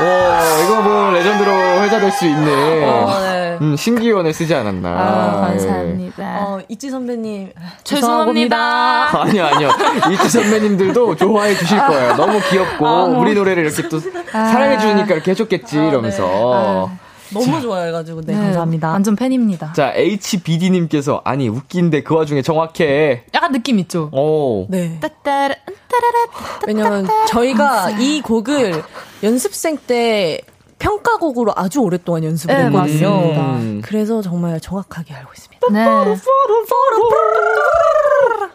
[0.00, 1.52] 어, 이거 뭐, 레전드로
[1.82, 3.58] 회자될 수 있는, 어, 네.
[3.60, 4.88] 음, 신기원을 쓰지 않았나.
[4.88, 5.58] 아, 예.
[5.58, 6.22] 감사합니다.
[6.40, 7.52] 어, 이지 선배님.
[7.84, 9.20] 죄송합니다.
[9.22, 9.70] 아니요, 아니요.
[10.12, 12.16] 이트 선배님들도 좋아해 주실 거예요.
[12.16, 12.86] 너무 귀엽고,
[13.18, 14.00] 우리 노래를 이렇게 또
[14.32, 16.90] 사랑해 주니까 이렇게 해줬겠지, 이러면서.
[17.34, 18.90] 너무 좋아해가지고, 네, 감사합니다.
[18.92, 19.72] 완전 팬입니다.
[19.74, 23.24] 자, HBD님께서, 아니, 웃긴데 그 와중에 정확해.
[23.34, 24.08] 약간 느낌 있죠?
[24.12, 24.66] 오.
[24.68, 24.98] 네.
[25.00, 25.54] 따따라,
[25.88, 26.18] 따라라,
[26.66, 28.82] 왜냐면 저희가 이 곡을
[29.22, 30.40] 연습생 때
[30.78, 33.08] 평가곡으로 아주 오랫동안 연습을 네, 했거든요.
[33.08, 33.82] 음.
[33.84, 35.66] 그래서 정말 정확하게 알고 있습니다.
[35.72, 35.84] 네.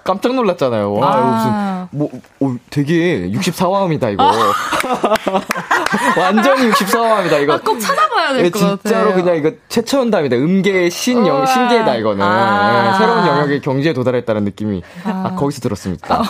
[0.04, 0.94] 깜짝 놀랐잖아요.
[0.94, 1.88] 와, 이거 아.
[1.92, 2.10] 무슨, 뭐,
[2.40, 4.32] 오, 되게 64화음이다, 이거.
[6.18, 7.54] 완전히 64화음이다, 이거.
[7.54, 8.78] 아, 꼭 찾아봐야 될 예, 것 같아요.
[8.78, 10.36] 진짜로 그냥 이거 최첨단입니다.
[10.38, 11.46] 음계의 신, 영, 우와.
[11.46, 12.24] 신기회다, 이거는.
[12.26, 12.94] 아.
[12.94, 16.22] 예, 새로운 영역의 경지에 도달했다는 느낌이, 아, 거기서 들었습니다.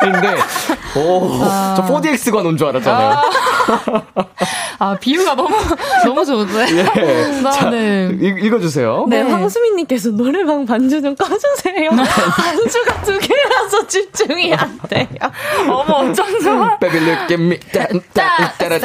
[0.00, 0.36] 근데,
[0.96, 1.38] 오,
[1.76, 3.16] 저 4DX관 온 줄 알았잖아요.
[4.80, 5.54] 아, 비유가 너무,
[6.04, 6.66] 너무 좋은데?
[6.96, 7.40] 예.
[7.42, 8.10] 나, 자, 네.
[8.20, 9.06] 읽, 읽어주세요.
[9.08, 9.30] 네, 네.
[9.30, 11.90] 황수민님께서 노래방 반주 좀 꺼주세요.
[11.92, 15.06] 반주가 두 개라서 집중이 안 돼요.
[15.68, 16.78] 어머, 엄청 좋아.
[16.78, 17.58] Baby, look at me.
[17.72, 18.78] 따, 따, 따라.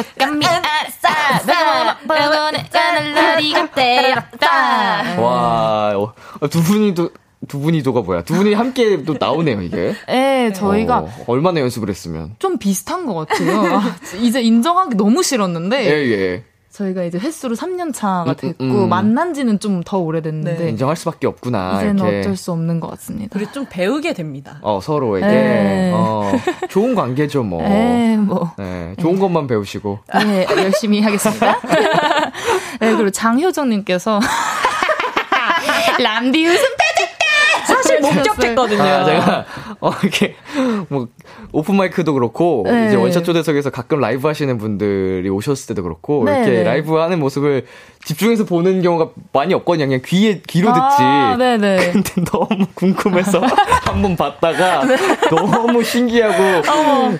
[5.18, 5.92] 와,
[6.40, 7.10] 어, 두 분이 또,
[7.48, 8.22] 두 분이 도가 뭐야?
[8.24, 9.94] 두 분이 함께 또 나오네요, 이게.
[10.08, 12.34] 네, 저희가 어, 얼마나 연습을 했으면.
[12.38, 13.76] 좀 비슷한 것 같아요.
[13.76, 16.44] 아, 이제 인정하기 너무 싫었는데, 예, 예.
[16.70, 18.88] 저희가 이제 햇수로 3년 차가 음, 됐고, 음, 음.
[18.88, 20.70] 만난 지는 좀 더 오래됐는데, 네.
[20.70, 21.76] 인정할 수밖에 없구나.
[21.76, 22.18] 이제는 이렇게.
[22.20, 23.28] 어쩔 수 없는 것 같습니다.
[23.32, 24.58] 그리고 좀 배우게 됩니다.
[24.62, 25.26] 어, 서로에게.
[25.26, 25.92] 네.
[25.94, 26.32] 어,
[26.68, 27.62] 좋은 관계죠, 뭐.
[27.62, 28.50] 에 뭐.
[28.58, 30.00] 네, 좋은 것만 배우시고.
[30.24, 31.60] 네, 열심히 하겠습니다.
[32.80, 34.18] 네, 그리고 장효정님께서,
[36.02, 36.76] 람디 웃음
[38.12, 38.82] 목격했거든요.
[38.82, 39.44] 아, 제가,
[39.80, 40.34] 어, 이렇게,
[40.88, 41.08] 뭐,
[41.52, 42.88] open mic도 그렇고, 네.
[42.88, 46.62] 이제 원샷 초대석에서 가끔 라이브 하시는 분들이 오셨을 때도 그렇고, 네, 이렇게 네.
[46.64, 47.66] 라이브 하는 모습을
[48.04, 49.86] 집중해서 보는 경우가 많이 없거든요.
[49.86, 50.96] 그냥 귀에, 귀로 듣지.
[51.00, 51.92] 아, 네네.
[51.92, 53.40] 근데 너무 궁금해서
[53.84, 54.96] 한번 봤다가 네.
[55.30, 56.62] 너무 신기하고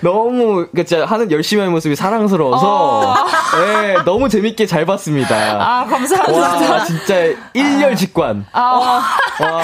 [0.01, 3.15] 너무 그러니까 진짜 하는 열심히 하는 모습이 사랑스러워서
[3.57, 5.35] 네, 너무 재밌게 잘 봤습니다.
[5.35, 6.71] 아, 감사합니다.
[6.71, 7.15] 와 진짜
[7.53, 8.45] 일렬 직관.
[8.51, 8.61] 아,
[9.41, 9.61] 와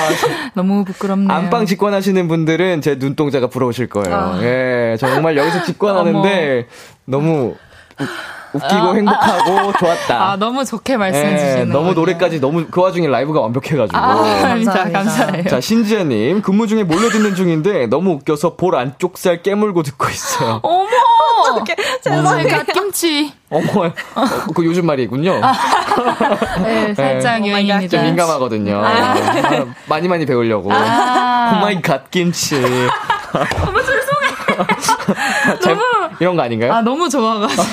[0.56, 1.32] 너무 부끄럽네요.
[1.32, 4.16] 안방 직관하시는 분들은 제 눈동자가 부러우실 거예요.
[4.16, 4.40] 아.
[4.42, 6.68] 예 정말 여기서 직관하는데
[7.06, 7.56] 너무
[8.00, 8.06] 우-
[8.54, 10.32] 웃기고 행복하고 좋았다.
[10.32, 13.98] 아, 너무 좋게 말씀해 예, 주시는 너무 노래까지 너무 그 와중에 라이브가 완벽해가지고.
[13.98, 14.92] 아, 감사합니다.
[14.92, 15.44] 감사해요.
[15.46, 20.60] 자, 신지아님, 근무 중에 몰래 듣는 중인데 너무 웃겨서 볼 안쪽 살 깨물고 듣고 있어요.
[20.64, 20.90] 어머!
[22.02, 22.48] 죄송해요.
[22.48, 23.34] 갓김치.
[23.50, 23.92] 어머, 어,
[24.56, 25.42] 그 요즘 말이군요.
[26.64, 27.50] 네, 살짝 네.
[27.50, 27.98] 유행입니다.
[27.98, 28.82] 좀 민감하거든요.
[28.84, 29.16] 아,
[29.88, 30.72] 많이 많이 배우려고.
[30.72, 31.56] 아.
[31.58, 32.62] Oh my 갓김치.
[32.62, 36.11] 너무 죄송해요.
[36.22, 36.72] 이런 거 아닌가요?
[36.72, 37.64] 아, 너무 좋아가지고.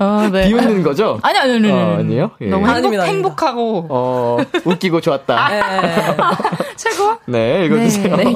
[0.00, 0.48] 어, 네.
[0.48, 1.20] 비웃는 거죠?
[1.22, 1.80] 아니, 아니, 아니, 아니.
[1.80, 2.30] 어, 아니에요?
[2.40, 2.46] 예.
[2.46, 3.04] 너무 행복, 아닙니다.
[3.04, 3.86] 행복하고.
[3.88, 5.48] 어, 웃기고 좋았다.
[5.48, 5.62] 네.
[6.74, 7.18] 최고?
[7.26, 8.16] 네, 읽어주세요.
[8.16, 8.34] 네.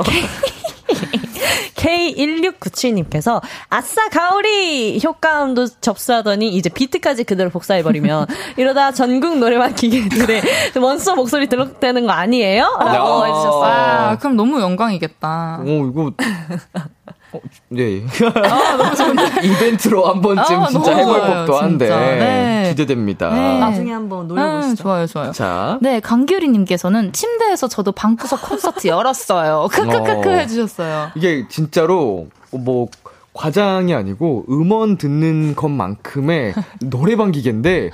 [1.74, 8.26] K1697님께서 아싸 가오리 효과음도 접수하더니 이제 비트까지 그대로 복사해버리면
[8.56, 10.42] 이러다 전국 노래방 기계들의
[10.80, 12.76] 원서 목소리 들어되는 거 아니에요?
[12.78, 13.24] 라고 야.
[13.24, 13.64] 해주셨어요.
[13.64, 15.62] 아, 그럼 너무 영광이겠다.
[15.66, 16.12] 오, 이거.
[17.32, 18.02] 어, 네.
[19.42, 21.88] 이벤트로 한 번쯤 아, 진짜 해볼 좋아요, 법도 한데.
[21.88, 22.66] 네.
[22.70, 23.30] 기대됩니다.
[23.30, 23.58] 네.
[23.58, 24.82] 나중에 한번 음, 노려보시죠.
[24.82, 25.32] 좋아요, 좋아요.
[25.32, 25.78] 자.
[25.80, 29.68] 네, 강규리님께서는 침대에서 저도 방구석 콘서트 열었어요.
[29.72, 30.32] 크크크크 어.
[30.32, 31.10] 해주셨어요.
[31.14, 32.88] 이게 진짜로 뭐
[33.34, 37.90] 과장이 아니고 음원 듣는 것만큼의 노래방 기계인데 에,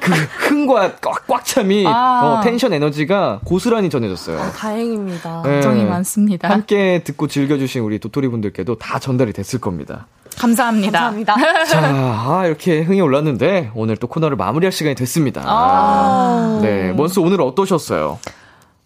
[0.00, 2.38] 그 흥과 꽉, 꽉 참이 아.
[2.38, 4.38] 어, 텐션 에너지가 고스란히 전해졌어요.
[4.56, 5.42] 다행입니다.
[5.44, 5.54] 네.
[5.54, 6.48] 걱정이 많습니다.
[6.48, 10.06] 함께 듣고 즐겨주신 우리 도토리 분들께도 다 전달이 됐을 겁니다.
[10.38, 11.10] 감사합니다.
[11.10, 11.34] 감사합니다.
[11.66, 15.42] 자, 아, 이렇게 흥이 올랐는데 오늘 또 코너를 마무리할 시간이 됐습니다.
[15.44, 16.60] 아.
[16.62, 18.18] 네, 먼스 오늘 어떠셨어요?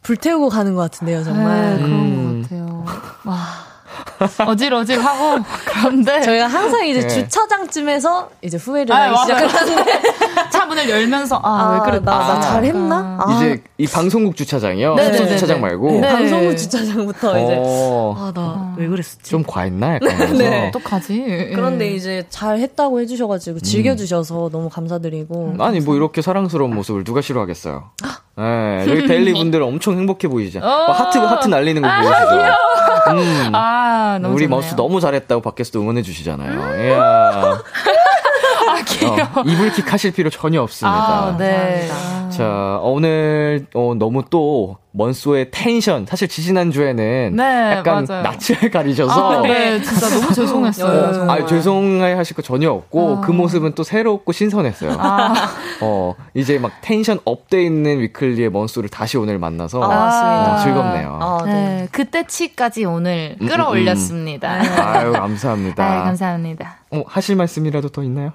[0.03, 1.76] 불태우고 가는 것 같은데요, 정말.
[1.76, 2.84] 네, 그런 것 같아요.
[3.24, 3.65] 와.
[4.46, 6.20] 어질어질하고, 그런데.
[6.22, 7.09] 저희가 항상 이제 네.
[7.09, 9.32] 주차장쯤에서 이제 후회를 아, 하기.
[9.32, 10.02] 시작하는데
[10.50, 12.11] 차 문을 열면서, 아, 왜 그랬다.
[12.11, 13.18] 나, 나 잘했나?
[13.20, 14.94] 아, 이제 이 방송국 주차장이요?
[14.94, 15.62] 네, 숙소 네, 주차장 네.
[15.62, 16.09] 말고 네.
[16.09, 19.30] 방송국 주차장부터 이제 어, 아나 왜 그랬었지?
[19.30, 19.94] 좀 과했나?
[19.96, 20.32] 약간.
[20.36, 20.68] 네.
[20.68, 21.50] 어떡하지?
[21.54, 27.90] 그런데 이제 잘 했다고 해주셔가지고 즐겨주셔서 너무 감사드리고 아니 뭐 이렇게 사랑스러운 모습을 누가 싫어하겠어요?
[28.38, 30.61] 네, 여기 데일리 분들 엄청 행복해 보이죠?
[30.61, 32.16] 뭐 하트 하트 날리는 거 보이시죠?
[33.12, 34.57] 음, 아, 너무 우리 좋네요.
[34.61, 36.84] 먼소 너무 잘했다고 밖에서도 응원해 주시잖아요.
[36.86, 37.62] 이야.
[38.68, 39.16] 아, 귀여워.
[39.16, 40.98] 어, 이불킥 하실 필요 전혀 없습니다.
[40.98, 41.88] 아, 네.
[42.30, 46.07] 자, 오늘, 어, 너무 또, 먼소의 텐션.
[46.07, 48.22] 사실 지지난주에는 네, 약간 맞아요.
[48.22, 49.38] 낯을 가리셔서.
[49.38, 51.12] 아, 네, 진짜 너무 죄송했어요.
[51.12, 51.42] 정말.
[51.42, 54.97] 아, 죄송해 하실 거 전혀 없고, 그 모습은 또 새롭고 신선했어요.
[54.99, 55.34] 아.
[55.82, 59.82] 어, 이제 막 텐션 up돼 있는 위클리의 먼소를 다시 오늘 만나서.
[59.82, 60.55] 아.
[60.57, 61.18] 어, 즐겁네요.
[61.20, 61.53] 아, 네.
[61.53, 64.61] 네, 극대치까지 오늘 음, 끌어올렸습니다.
[64.82, 65.84] 아유, 감사합니다.
[65.84, 66.78] 아, 감사합니다.
[66.90, 68.32] 어, 하실 말씀이라도 더 있나요?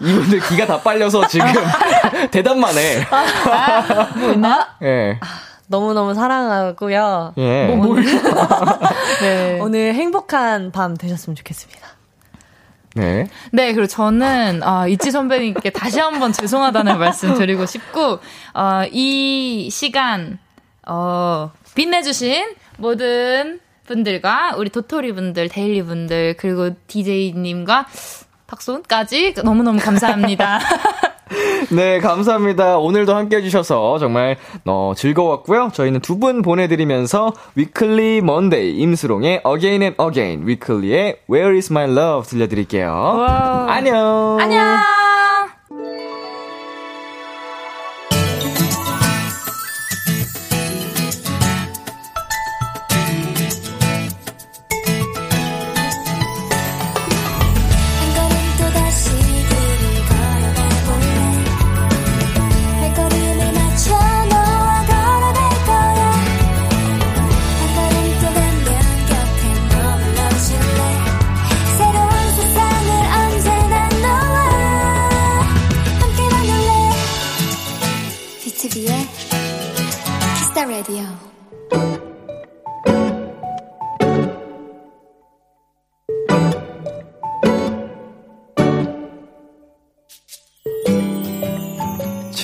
[0.00, 1.46] 이분들 기가 다 빨려서 지금
[2.30, 3.06] 대답만 해.
[4.16, 4.76] 뭐 있나?
[4.82, 5.18] 예.
[5.66, 7.34] 너무너무 사랑하고요.
[7.38, 7.66] 예.
[9.22, 9.58] 네.
[9.60, 11.80] 오늘 행복한 밤 되셨으면 좋겠습니다.
[12.96, 13.26] 네.
[13.50, 18.20] 네, 그리고 저는 아, 이치 선배님께 다시 한번 죄송하다는 말씀 드리고 싶고
[18.54, 20.38] 어, 이 시간
[20.86, 27.86] 어, 빛내주신 모든 분들과 우리 도토리 분들, 데일리 분들 그리고 DJ님과
[28.54, 30.60] 박소은까지 너무너무 감사합니다.
[31.70, 32.78] 네, 감사합니다.
[32.78, 34.36] 오늘도 함께 해주셔서 정말
[34.66, 35.70] 어, 즐거웠고요.
[35.72, 42.28] 저희는 두 분 보내드리면서 위클리 먼데이 임슬옹의 Again and Again, 위클리의 Where is my love
[42.28, 43.26] 들려드릴게요.
[43.68, 44.38] 안녕.
[44.40, 44.76] 안녕.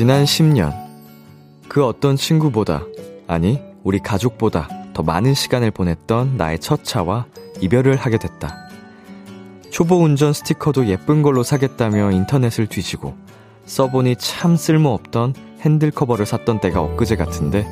[0.01, 0.72] 지난 10년.
[1.68, 2.84] 그 어떤 친구보다,
[3.26, 7.26] 아니, 우리 가족보다 더 많은 시간을 보냈던 나의 첫 차와
[7.61, 8.70] 이별을 하게 됐다.
[9.68, 13.14] 초보 운전 스티커도 예쁜 걸로 사겠다며 인터넷을 뒤지고,
[13.66, 17.66] 써보니 참 쓸모없던 핸들 커버를 샀던 때가 엊그제 같은데,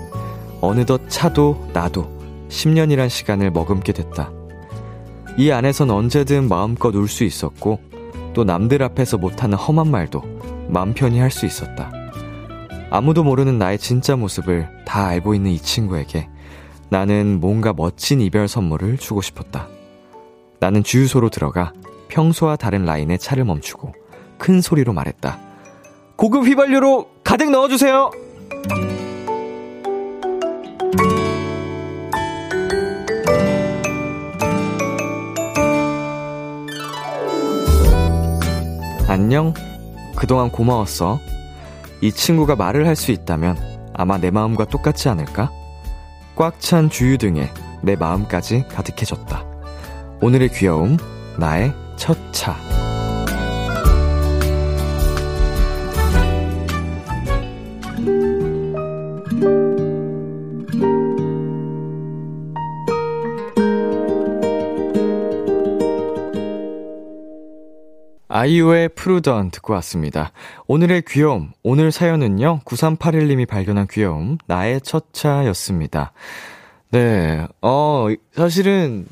[0.61, 2.11] 어느덧 차도 나도
[2.51, 4.31] 10년이란 시간을 머금게 됐다.
[5.39, 7.81] 이 안에선 언제든 마음껏 울 수 있었고,
[8.35, 10.23] 또 남들 앞에서 못하는 험한 말도
[10.69, 11.98] 마음 편히 할 수 있었다.
[12.91, 16.29] 아무도 모르는 나의 진짜 모습을 다 알고 있는 이 친구에게
[16.89, 19.69] 나는 뭔가 멋진 이별 선물을 주고 싶었다.
[20.59, 21.73] 나는 주유소로 들어가
[22.09, 23.93] 평소와 다른 라인의 차를 멈추고
[24.39, 25.39] 큰 소리로 말했다.
[26.17, 28.11] 고급 휘발유로 가득 넣어주세요!
[39.07, 39.55] 안녕.
[40.17, 41.19] 그동안 고마웠어.
[42.01, 43.57] 이 친구가 말을 할 수 있다면
[43.95, 45.51] 아마 내 마음과 똑같지 않을까?
[46.37, 47.51] 꽉 찬 주유 등에
[47.83, 49.45] 내 마음까지 가득해졌다.
[50.21, 50.97] 오늘의 귀여움,
[51.39, 52.57] 나의 첫 차.
[68.39, 70.31] 아이유의 푸르던 듣고 왔습니다.
[70.69, 76.13] 오늘의 귀여움, 오늘 사연은요, 9381님이 발견한 귀여움, 나의 첫 차였습니다.
[76.91, 79.09] 네, 어, 사실은,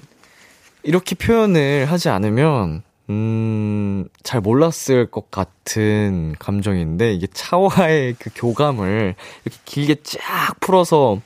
[0.84, 9.60] 이렇게 표현을 하지 않으면, 음, 잘 몰랐을 것 같은 감정인데, 이게 차와의 그 교감을 이렇게
[9.64, 11.20] 길게 쫙 풀어서,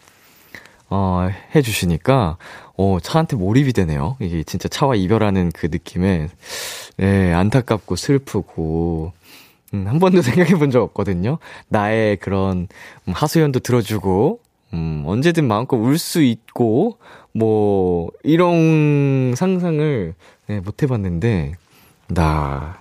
[0.88, 2.38] 어, 해주시니까,
[2.82, 4.16] 어, 차한테 몰입이 되네요.
[4.20, 6.28] 이게 진짜 차와 이별하는 그 느낌에,
[6.96, 9.12] 네, 안타깝고 슬프고,
[9.74, 11.36] 음, 한 번도 생각해 본 적 없거든요.
[11.68, 12.68] 나의 그런
[13.06, 14.40] 음, 하소연도 들어주고,
[14.72, 16.96] 음, 언제든 마음껏 울 수 있고,
[17.34, 20.14] 뭐, 이런 상상을
[20.46, 21.52] 네, 못 해봤는데,
[22.12, 22.80] 나,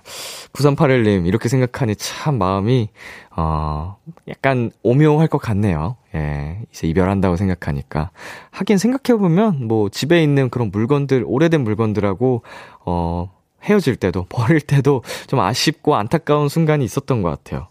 [0.52, 2.88] 9381님, 이렇게 생각하니 참 마음이,
[3.36, 3.96] 어,
[4.28, 5.96] 약간 오묘할 것 같네요.
[6.14, 8.10] 예, 이제 이별한다고 생각하니까.
[8.50, 12.42] 하긴 생각해 보면, 뭐, 집에 있는 그런 물건들, 오래된 물건들하고,
[12.84, 13.30] 어,
[13.62, 17.68] 헤어질 때도, 버릴 때도 좀 아쉽고 안타까운 순간이 있었던 것 같아요.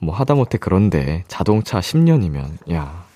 [0.00, 3.09] 뭐, 하다못해 그런데, 자동차 10년이면, 야.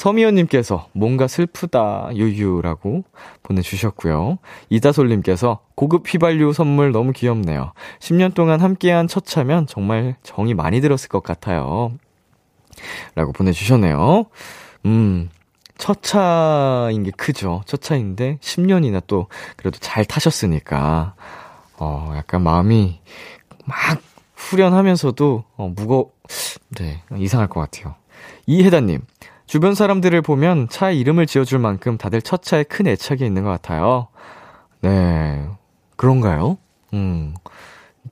[0.00, 3.04] 서미연님께서 뭔가 슬프다, 유유라고
[3.42, 4.38] 보내주셨고요.
[4.70, 7.74] 이다솔님께서 고급 휘발유 선물 너무 귀엽네요.
[7.98, 11.92] 10년 동안 함께한 첫 차면 정말 정이 많이 들었을 것 같아요.
[13.14, 14.24] 라고 보내주셨네요.
[14.86, 15.28] 음,
[15.76, 17.60] 첫 차인 게 크죠.
[17.66, 19.26] 첫 차인데 10년이나 또
[19.56, 21.14] 그래도 잘 타셨으니까,
[21.76, 23.02] 어, 약간 마음이
[23.66, 24.00] 막
[24.34, 26.10] 후련하면서도, 어, 무거,
[26.70, 27.96] 네, 이상할 것 같아요.
[28.46, 29.02] 이혜다님,
[29.50, 34.06] 주변 사람들을 보면 차에 이름을 지어줄 만큼 다들 첫 차에 큰 애착이 있는 것 같아요.
[34.80, 35.44] 네,
[35.96, 36.56] 그런가요?
[36.94, 37.34] 음,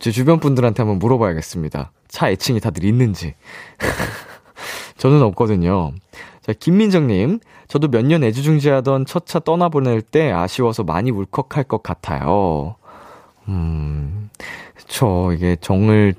[0.01, 1.93] 제 주변 분들한테 한번 물어봐야겠습니다.
[2.09, 3.35] 차 애칭이 다들 있는지.
[4.99, 5.93] 저는 없거든요.
[6.43, 12.75] 자, 김민정님, 저도 몇 년 애지중지하던 첫 차 떠나보낼 때 아쉬워서 많이 울컥할 것 같아요.
[13.47, 14.29] 음,
[14.75, 15.31] 그쵸.
[15.33, 16.15] 이게 정을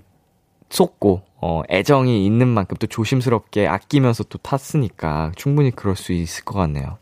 [0.69, 6.57] 쏟고, 어, 애정이 있는 만큼 또 조심스럽게 아끼면서 또 탔으니까 충분히 그럴 수 있을 것
[6.59, 6.97] 같네요.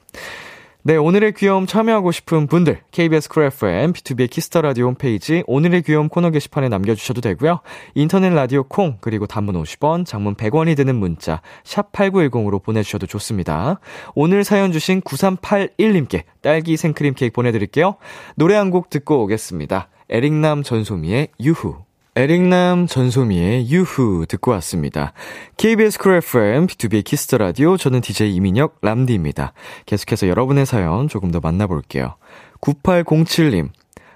[0.84, 5.82] 네, 오늘의 귀여움 참여하고 싶은 분들, KBS 쿨 FM, BTOB의 키스 더 라디오 홈페이지, 오늘의
[5.82, 7.60] 귀여움 코너 게시판에 남겨주셔도 되고요.
[7.94, 13.82] 인터넷 라디오 콩, 그리고 단문 50원, 장문 100원이 드는 문자, 샵8910으로 보내주셔도 좋습니다.
[14.16, 17.98] 오늘 사연 주신 9381님께 딸기 생크림 케이크 보내드릴게요.
[18.36, 19.90] 노래 한 곡 듣고 오겠습니다.
[20.10, 21.87] 에릭남 전소미의 유후.
[22.18, 25.14] 에릭남 전소미의 유후 듣고 왔습니다.
[25.58, 29.54] KBS 쿨 FM, BTOB의 키스 더 라디오, 저는 DJ 이민혁, 람디입니다.
[29.86, 32.16] 계속해서 여러분의 사연 조금 더 만나볼게요.
[32.62, 33.70] 9807님.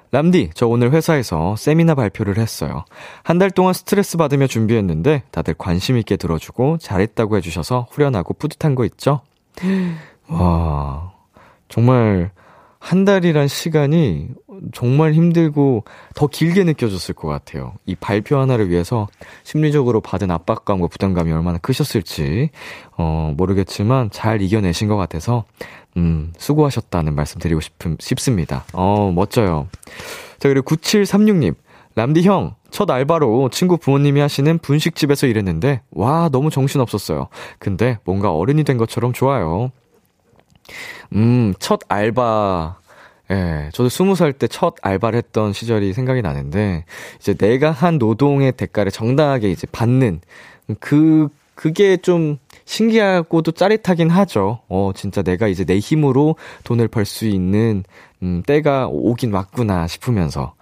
[0.09, 2.85] 람디, 저 오늘 회사에서 세미나 발표를 했어요.
[3.21, 8.83] 한 달 동안 스트레스 받으며 준비했는데 다들 관심 있게 들어주고 잘했다고 해주셔서 후련하고 뿌듯한 거
[8.85, 9.21] 있죠?
[10.27, 11.11] 와,
[11.69, 12.31] 정말
[12.79, 14.29] 한 달이란 시간이
[14.73, 15.83] 정말 힘들고
[16.15, 17.73] 더 길게 느껴졌을 것 같아요.
[17.85, 19.07] 이 발표 하나를 위해서
[19.43, 22.49] 심리적으로 받은 압박감과 부담감이 얼마나 크셨을지,
[22.97, 25.45] 어, 모르겠지만 잘 이겨내신 것 같아서,
[25.97, 28.63] 음, 수고하셨다는 말씀 드리고 싶음, 싶습니다.
[28.73, 29.67] 어, 멋져요.
[30.39, 31.55] 자, 그리고 9736님.
[31.93, 37.27] 람디 형, 첫 알바로 친구 부모님이 하시는 분식집에서 일했는데, 와, 너무 정신없었어요.
[37.59, 39.71] 근데 뭔가 어른이 된 것처럼 좋아요.
[41.13, 42.77] 음, 첫 알바.
[43.31, 46.83] 예, 저도 스무 살 때 첫 알바를 했던 시절이 생각이 나는데,
[47.19, 50.21] 이제 내가 한 노동의 대가를 정당하게 이제 받는,
[50.79, 54.59] 그, 그게 좀 신기하고도 짜릿하긴 하죠.
[54.69, 57.83] 어, 진짜 내가 이제 내 힘으로 돈을 벌 수 있는,
[58.23, 60.53] 음, 때가 오긴 왔구나 싶으면서.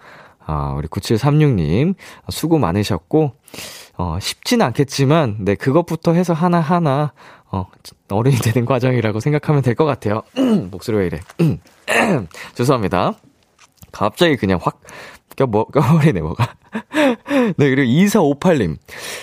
[0.46, 1.94] 아, 우리 9736님,
[2.30, 3.32] 수고 많으셨고,
[3.98, 7.12] 어, 쉽진 않겠지만, 네, 그것부터 해서 하나하나,
[7.52, 7.66] 어,
[8.10, 10.22] 어른이 되는 과정이라고 생각하면 될 것 같아요.
[10.70, 11.20] 목소리 왜 이래.
[12.54, 13.14] 죄송합니다.
[13.92, 14.80] 갑자기 그냥 확,
[15.36, 16.54] 껴, 뭐, 껴버리네, 뭐가.
[17.56, 18.76] 네, 그리고 2458님.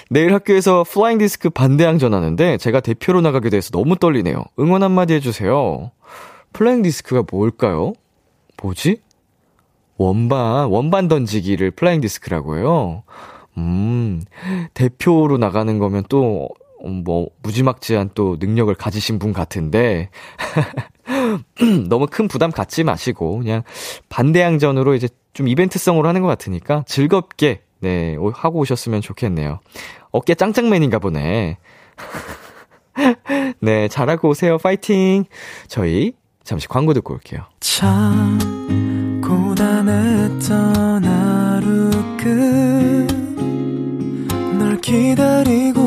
[0.09, 4.43] 내일 학교에서 플라잉 디스크 반 대항전 하는데, 제가 대표로 나가게 돼서 너무 떨리네요.
[4.59, 5.91] 응원 한마디 해주세요.
[6.53, 7.93] 플라잉 디스크가 뭘까요?
[8.61, 9.01] 뭐지?
[9.97, 13.03] 원반, 원반 던지기를 플라잉 디스크라고 해요.
[13.57, 14.21] 음,
[14.73, 16.47] 대표로 나가는 거면 또, 어,
[16.84, 20.09] 뭐, 무지막지한 또 능력을 가지신 분 같은데,
[21.89, 23.63] 너무 큰 부담 갖지 마시고, 그냥
[24.10, 29.59] 반 대항전으로 이제 좀 이벤트성으로 하는 것 같으니까 즐겁게, 네, 오- 하고 오셨으면 좋겠네요.
[30.11, 31.57] 어깨 짱짱맨인가 보네.
[33.59, 34.57] 네, 잘하고 오세요.
[34.57, 35.25] 파이팅!
[35.67, 36.13] 저희
[36.43, 37.41] 잠시 광고 듣고 올게요.
[37.59, 38.39] 참
[39.23, 43.07] 고단했던 하루 끝
[44.57, 45.87] 널 기다리고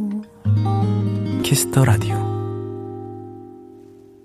[1.43, 2.15] 키스 더 라디오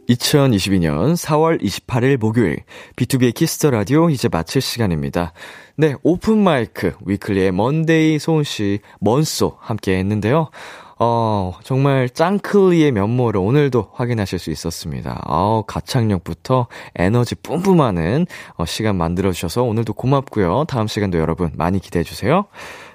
[0.09, 2.59] 2022년 4월 28일 목요일
[2.97, 5.33] BTOB의 키스 더 라디오 이제 마칠 시간입니다.
[5.77, 10.51] 네, 오픈 마이크 위클리의 먼데이 소은 씨 먼소 함께 했는데요.
[10.99, 15.21] 어, 정말 짱클리의 면모를 오늘도 확인하실 수 있었습니다.
[15.27, 20.65] 어, 가창력부터 에너지 뿜뿜하는 어, 시간 만들어주셔서 오늘도 고맙고요.
[20.69, 22.47] 다음 시간도 여러분 많이 기대해주세요.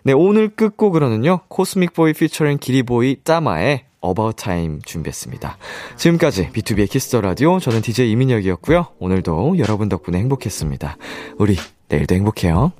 [0.04, 5.58] 네, 오늘 끝곡으로는요, 코스믹 보이 피처링 기리보이 따마의 About Time 준비했습니다.
[5.96, 8.88] 지금까지 BTOB의 키스 더 라디오 저는 DJ 이민혁이었고요.
[8.98, 10.98] 오늘도 여러분 덕분에 행복했습니다.
[11.38, 11.56] 우리
[11.88, 12.72] 내일도 행복해요.